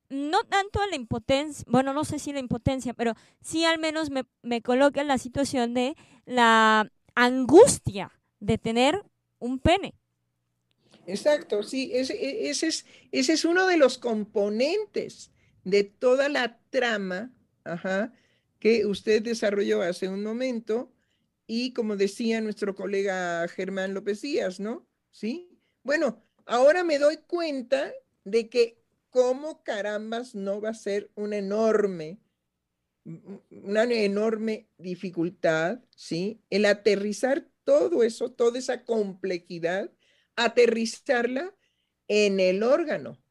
[0.09, 4.25] no tanto la impotencia, bueno, no sé si la impotencia, pero sí al menos me,
[4.41, 8.11] me coloca en la situación de la angustia
[8.41, 9.01] de tener
[9.39, 9.93] un pene.
[11.05, 15.31] Exacto, sí, ese, e, ese, es, ese es uno de los componentes
[15.63, 17.33] de toda la trama
[18.59, 20.91] que usted desarrolló hace un momento
[21.47, 24.87] y como decía nuestro colega Germán López Díaz, ¿no?
[25.11, 25.59] Sí.
[25.83, 27.91] Bueno, ahora me doy cuenta
[28.23, 32.19] de que cómo carambas no va a ser una enorme,
[33.49, 36.41] una enorme dificultad, ¿sí?
[36.49, 39.91] El aterrizar todo eso, toda esa complejidad,
[40.35, 41.55] aterrizarla
[42.07, 43.21] en el órgano.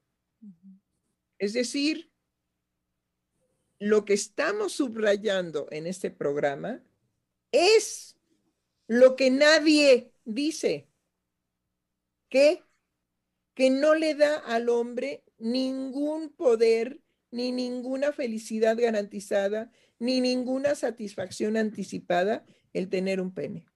[1.39, 2.11] Es decir,
[3.79, 6.83] lo que estamos subrayando en este programa
[7.51, 8.17] es
[8.87, 10.89] lo que nadie dice,
[12.29, 12.63] que,
[13.55, 21.57] que no le da al hombre ningún poder, ni ninguna felicidad garantizada, ni ninguna satisfacción
[21.57, 23.67] anticipada el tener un pene.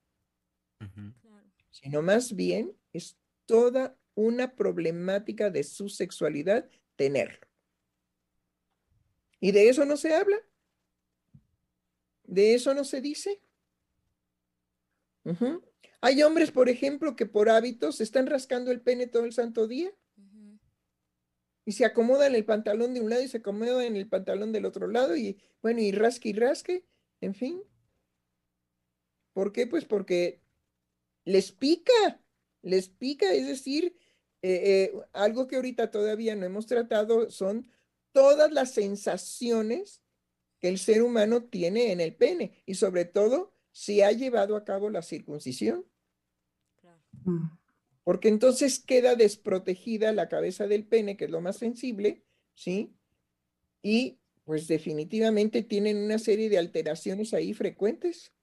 [1.71, 7.47] sino más bien es toda una problemática de su sexualidad tenerlo.
[9.39, 10.37] Y de eso no se habla.
[12.23, 13.41] De eso no se dice.
[16.01, 19.91] Hay hombres, por ejemplo, que por hábitos están rascando el pene todo el santo día.
[21.65, 24.65] Y se acomodan el pantalón de un lado y se acomodan en el pantalón del
[24.65, 26.85] otro lado y bueno, y rasque y rasque,
[27.21, 27.63] en fin.
[29.33, 29.65] ¿Por qué?
[29.65, 30.41] Pues porque
[31.25, 32.21] les pica,
[32.65, 33.95] les pica, es decir,
[34.41, 37.69] eh, eh, algo que ahorita todavía no hemos tratado son
[38.11, 40.01] todas las sensaciones
[40.59, 44.65] que el ser humano tiene en el pene y sobre todo si ha llevado a
[44.65, 45.85] cabo la circuncisión.
[47.23, 47.49] Mm.
[48.03, 52.23] Porque entonces queda desprotegida la cabeza del pene, que es lo más sensible,
[52.55, 52.95] ¿sí?
[53.81, 58.34] Y pues definitivamente tienen una serie de alteraciones ahí frecuentes.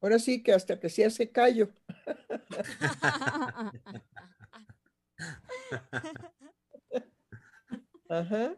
[0.00, 1.70] Ahora sí que hasta que se hace callo.
[8.08, 8.56] Ajá.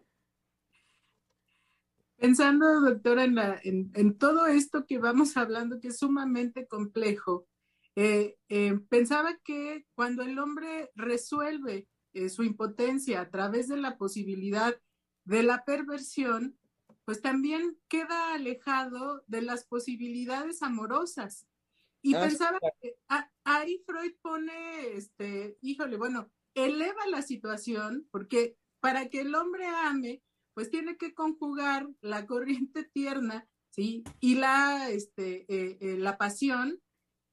[2.17, 7.49] Pensando, doctora, en, en, todo esto que vamos hablando, que es sumamente complejo,
[7.97, 13.97] eh, eh, pensaba que cuando el hombre resuelve eh, su impotencia a través de la
[13.97, 14.75] posibilidad
[15.25, 16.59] de la perversión,
[17.11, 21.45] pues también queda alejado de las posibilidades amorosas.
[22.03, 22.95] Y ah, pensaba que
[23.43, 30.23] ahí Freud pone, este, híjole, bueno, eleva la situación porque para que el hombre ame,
[30.55, 34.05] pues tiene que conjugar la corriente tierna, ¿sí?
[34.21, 36.81] Y la, este, eh, eh, la pasión.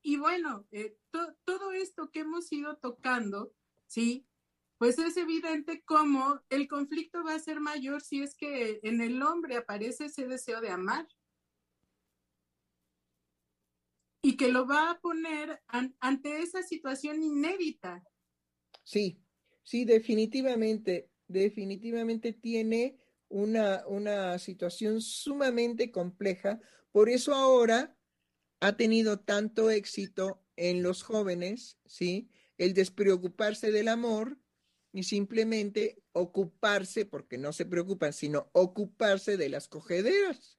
[0.02, 0.98] Y bueno, eh,
[1.46, 3.54] todo esto que hemos ido tocando,
[3.86, 4.27] ¿sí?
[4.78, 9.22] Pues es evidente cómo el conflicto va a ser mayor si es que en el
[9.24, 11.08] hombre aparece ese deseo de amar.
[14.22, 18.04] Y que lo va a poner ante esa situación inédita.
[18.84, 19.20] Sí,
[19.64, 22.98] sí, definitivamente definitivamente tiene
[23.30, 26.60] una, una situación sumamente compleja.
[26.92, 27.96] Por eso ahora
[28.60, 32.30] ha tenido tanto éxito en los jóvenes, ¿sí?
[32.58, 34.40] El despreocuparse del amor
[34.92, 40.58] y simplemente ocuparse, porque no se preocupan, sino ocuparse de las cogederas.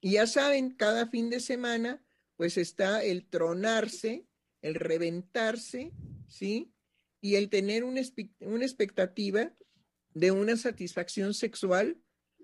[0.00, 2.04] Y ya saben, cada fin de semana,
[2.36, 4.26] pues está el tronarse,
[4.60, 5.92] el reventarse,
[6.28, 6.72] ¿sí?
[7.22, 9.54] y el tener una, expectativa
[10.12, 11.96] de una satisfacción sexual,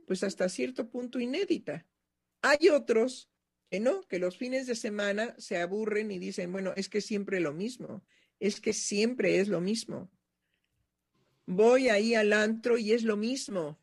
[0.06, 1.84] pues hasta cierto punto inédita.
[2.40, 3.28] Hay otros
[3.68, 7.40] que no, que los fines de semana se aburren y dicen, bueno, es que siempre
[7.40, 8.06] lo mismo,
[8.40, 10.10] es que siempre es lo mismo.
[11.46, 13.78] Voy ahí al antro y es lo mismo.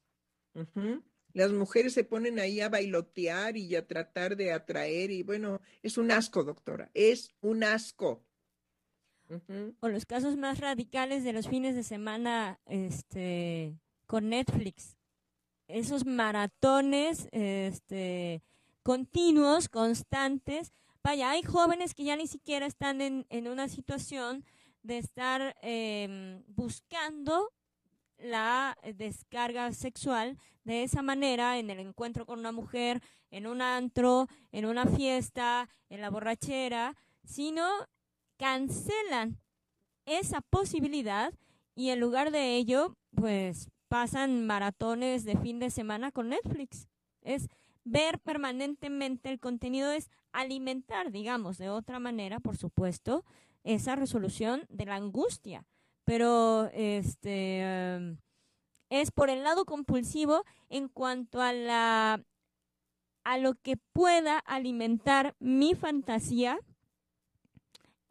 [1.34, 5.98] Las mujeres se ponen ahí a bailotear y a tratar de atraer y bueno, es
[5.98, 8.24] un asco, doctora, es un asco.
[9.82, 13.76] O los casos más radicales de los fines de semana este,
[14.06, 14.96] con Netflix.
[15.68, 18.44] Esos maratones este,
[18.84, 20.72] continuos, constantes.
[21.06, 24.44] Vaya, hay jóvenes que ya ni siquiera están en, una situación
[24.82, 27.54] de estar em, buscando
[28.18, 34.28] la descarga sexual de esa manera en el encuentro con una mujer, en un antro,
[34.52, 37.68] en una fiesta, en la borrachera, sino
[38.38, 39.40] cancelan
[40.08, 41.32] esa posibilidad
[41.76, 46.88] y en lugar de ello, pues pasan maratones de fin de semana con Netflix.
[47.22, 47.48] Es
[47.84, 53.24] ver permanentemente el contenido, es alimentar, digamos, de otra manera, por supuesto,
[53.64, 55.66] esa resolución de la angustia.
[56.04, 58.18] Pero este em,
[58.90, 62.24] es por el lado compulsivo en cuanto a la
[63.24, 66.60] a lo que pueda alimentar mi fantasía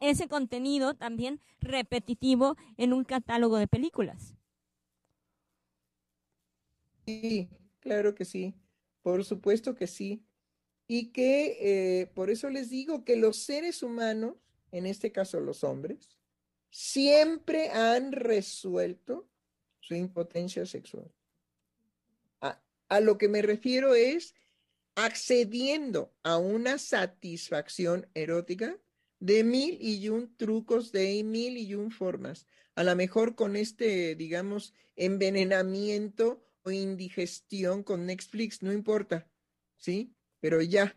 [0.01, 4.35] ese contenido también repetitivo en un catálogo de películas.
[7.05, 7.49] Sí,
[7.79, 8.55] claro que sí,
[9.01, 10.24] por supuesto que sí.
[10.87, 11.57] Y que
[12.01, 14.35] eh, por eso les digo que los seres humanos,
[14.71, 16.17] en este caso los hombres,
[16.69, 19.27] siempre han resuelto
[19.79, 21.11] su impotencia sexual.
[22.87, 24.35] a lo que me refiero es
[24.95, 28.77] accediendo a una satisfacción erótica
[29.19, 32.47] de mil y un trucos, de mil y un formas.
[32.75, 39.29] A lo mejor con este, digamos, envenenamiento o indigestión con Netflix, no importa,
[39.77, 40.13] ¿sí?
[40.45, 40.95] Pero ya,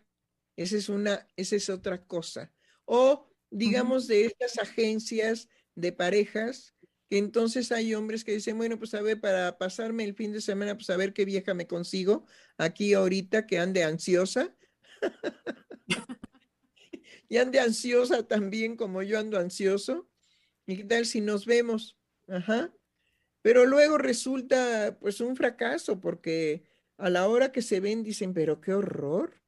[0.56, 2.52] esa es una, esa es otra cosa.
[2.84, 6.74] O, digamos, de estas agencias de parejas,
[7.08, 10.42] que entonces hay hombres que dicen, bueno, pues a ver, para pasarme el fin de
[10.42, 12.26] semana, pues a ver qué vieja me consigo
[12.58, 14.54] aquí ahorita que ande ansiosa.
[17.30, 20.10] y ande ansiosa también como yo ando ansioso.
[20.66, 21.98] ¿Y qué tal si nos vemos?
[22.26, 22.70] Ajá.
[23.40, 26.64] Pero luego resulta pues un fracaso porque
[26.98, 29.40] a la hora que se ven dicen, pero qué horror,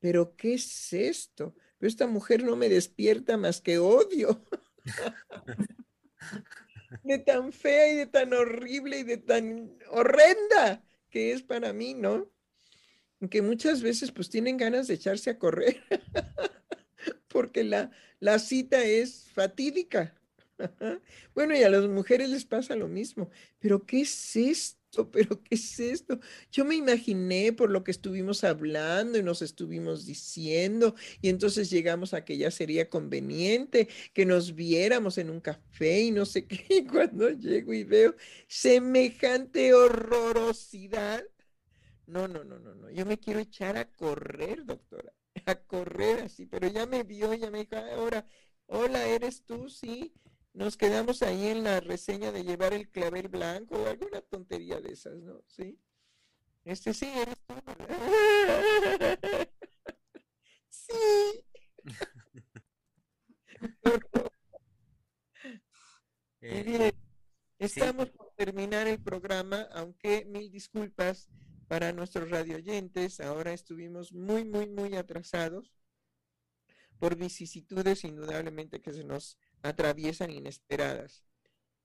[0.00, 1.54] pero qué es esto.
[1.78, 4.44] Pero esta mujer no me despierta más que odio.
[7.04, 11.94] de tan fea y de tan horrible y de tan horrenda que es para mí,
[11.94, 12.30] ¿no?
[13.30, 15.82] Que muchas veces pues tienen ganas de echarse a correr
[17.28, 17.90] porque la,
[18.20, 20.14] la cita es fatídica.
[21.34, 23.28] Bueno, y a las mujeres les pasa lo mismo.
[23.58, 24.85] Pero ¿qué es esto?
[25.04, 26.18] ¿Pero qué es esto?
[26.50, 32.14] Yo me imaginé por lo que estuvimos hablando y nos estuvimos diciendo, y entonces llegamos
[32.14, 36.64] a que ya sería conveniente que nos viéramos en un café y no sé qué.
[36.68, 38.14] Y cuando llego y veo
[38.48, 41.24] semejante horrorosidad,
[42.06, 42.90] no, no, no, no, no.
[42.90, 45.12] Yo me quiero echar a correr, doctora.
[45.44, 48.26] A correr así, pero ya me vio, ya me dijo, ahora,
[48.66, 49.68] hola, ¿eres tú?
[49.68, 50.14] Sí
[50.56, 54.92] nos quedamos ahí en la reseña de llevar el clavel blanco o alguna tontería de
[54.92, 55.42] esas, ¿no?
[55.46, 55.78] Sí.
[56.64, 57.54] Este sí, eres tú.
[60.70, 60.94] sí.
[66.48, 66.92] Eh,
[67.58, 71.28] estamos por terminar el programa, aunque mil disculpas
[71.66, 73.18] para nuestros radioyentes.
[73.18, 75.74] Ahora estuvimos muy, muy, muy atrasados
[77.00, 81.24] por vicisitudes indudablemente que se nos atraviesan inesperadas,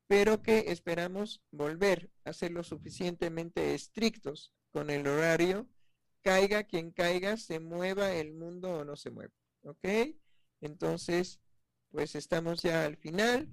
[0.07, 5.67] pero que esperamos volver a ser lo suficientemente estrictos con el horario,
[6.21, 9.87] caiga quien caiga, se mueva el mundo o no se mueva, ¿ok?
[10.61, 11.39] Entonces,
[11.89, 13.49] pues estamos ya al final.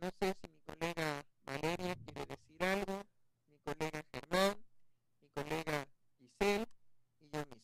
[0.00, 3.04] No sé si mi colega Valeria quiere decir algo,
[3.48, 4.56] mi colega Germán,
[5.20, 5.88] mi colega
[6.18, 6.66] Giselle
[7.20, 7.58] y yo misma.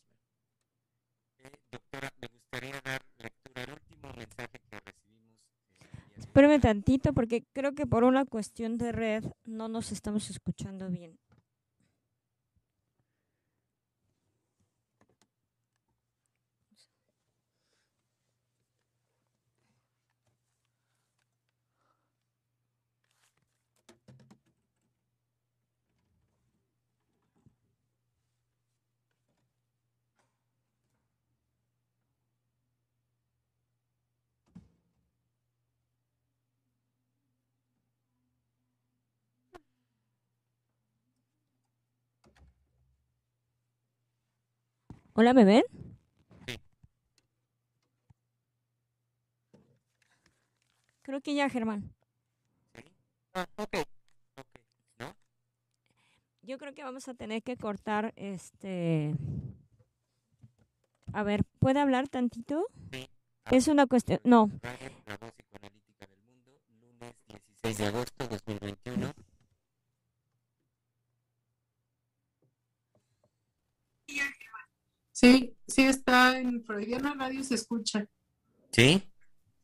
[1.38, 4.76] Eh, doctora, me gustaría dar lectura al último mensaje que
[6.34, 11.16] Espérame tantito porque creo que por una cuestión de red no nos estamos escuchando bien.
[45.16, 45.62] Hola, ¿me ven?
[46.44, 46.58] Sí.
[51.02, 51.94] Creo que ya, Germán.
[53.32, 53.76] Ah, ok.
[54.98, 55.14] ¿No?
[56.42, 59.14] Yo creo que vamos a tener que cortar este...
[61.12, 62.66] A ver, ¿puede hablar tantito?
[62.90, 63.08] Sí.
[63.52, 64.18] Es una cuestión...
[64.24, 64.50] No.
[65.06, 69.12] La voz psicoanalítica del mundo, lunes 16 de agosto de 2021.
[75.14, 78.04] Sí, sí está en Freudiana Radio, se escucha.
[78.72, 79.00] ¿Sí?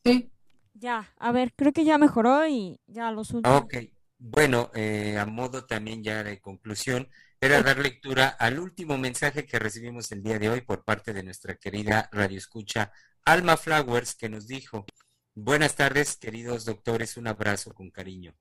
[0.04, 0.30] Sí.
[0.74, 3.56] Ya, a ver, creo que ya mejoró y ya lo subo.
[3.56, 3.74] Ok,
[4.16, 7.08] bueno, eh, a modo también ya de conclusión,
[7.40, 11.24] era dar lectura al último mensaje que recibimos el día de hoy por parte de
[11.24, 12.92] nuestra querida Radio Escucha,
[13.24, 14.86] Alma Flowers, que nos dijo,
[15.34, 18.36] buenas tardes, queridos doctores, un abrazo con cariño.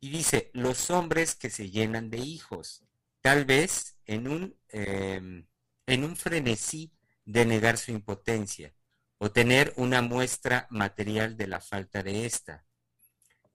[0.00, 2.82] Y dice, los hombres que se llenan de hijos,
[3.20, 4.56] tal vez en un...
[4.70, 5.46] Em,
[5.86, 6.92] en un frenesí
[7.24, 8.74] de negar su impotencia
[9.18, 12.66] o tener una muestra material de la falta de esta.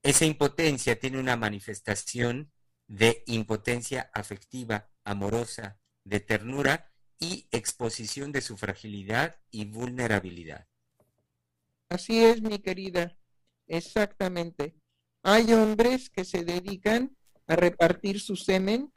[0.01, 2.51] Esa impotencia tiene una manifestación
[2.88, 10.68] de impotencia afectiva, amorosa, de ternura y exposición de su fragilidad y vulnerabilidad.
[11.89, 13.18] Así es, mi querida,
[13.68, 14.76] exactamente.
[15.22, 17.15] Hay hombres que se dedican
[17.47, 18.93] a repartir su semen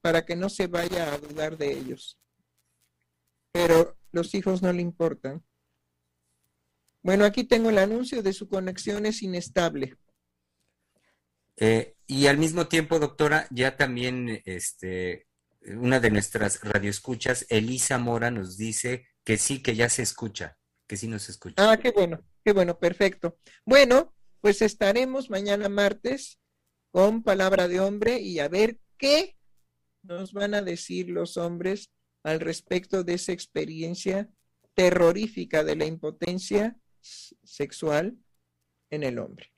[0.00, 2.18] para que no se vaya a dudar de ellos
[3.54, 5.44] pero los hijos no le importan.
[7.02, 9.96] Bueno, aquí tengo el anuncio de su conexión es inestable.
[11.56, 15.28] Eh, y al mismo tiempo, doctora, ya también este,
[15.66, 20.58] una de nuestras radioescuchas, Elisa Mora, nos dice que sí, que ya se escucha,
[20.88, 21.54] que sí nos escucha.
[21.58, 23.38] Ah, qué bueno, qué bueno, perfecto.
[23.64, 26.40] Bueno, pues estaremos mañana martes
[26.90, 29.36] con palabra de hombre y a ver qué
[30.02, 31.92] nos van a decir los hombres
[32.24, 34.28] al respecto de esa experiencia
[34.74, 38.18] terrorífica de la impotencia sexual
[38.90, 39.52] en el hombre.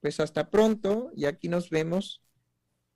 [0.00, 2.22] Pues hasta pronto y aquí nos vemos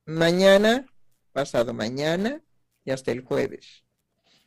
[0.06, 0.86] mañana,
[1.32, 2.42] pasado mañana
[2.84, 3.84] y hasta el jueves.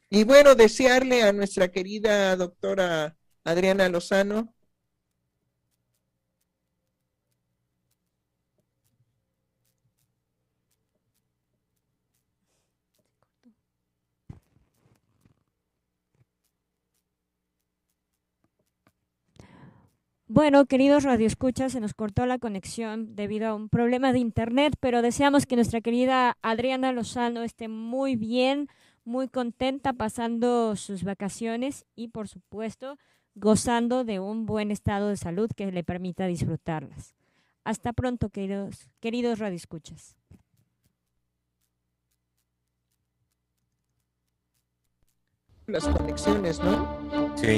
[0.09, 4.55] Y bueno, desearle a nuestra querida doctora Adriana Lozano.
[20.37, 25.01] Bueno, queridos radioescuchas, se nos cortó la conexión debido a un problema de internet, pero
[25.01, 28.69] deseamos que nuestra querida Adriana Lozano esté muy bien,
[29.03, 32.99] muy contenta pasando sus vacaciones y, por supuesto,
[33.33, 37.15] gozando de un buen estado de salud que le permita disfrutarlas.
[37.63, 40.17] Hasta pronto, queridos, queridos radioescuchas.
[45.65, 47.35] Las conexiones, ¿no?
[47.35, 47.57] Sí.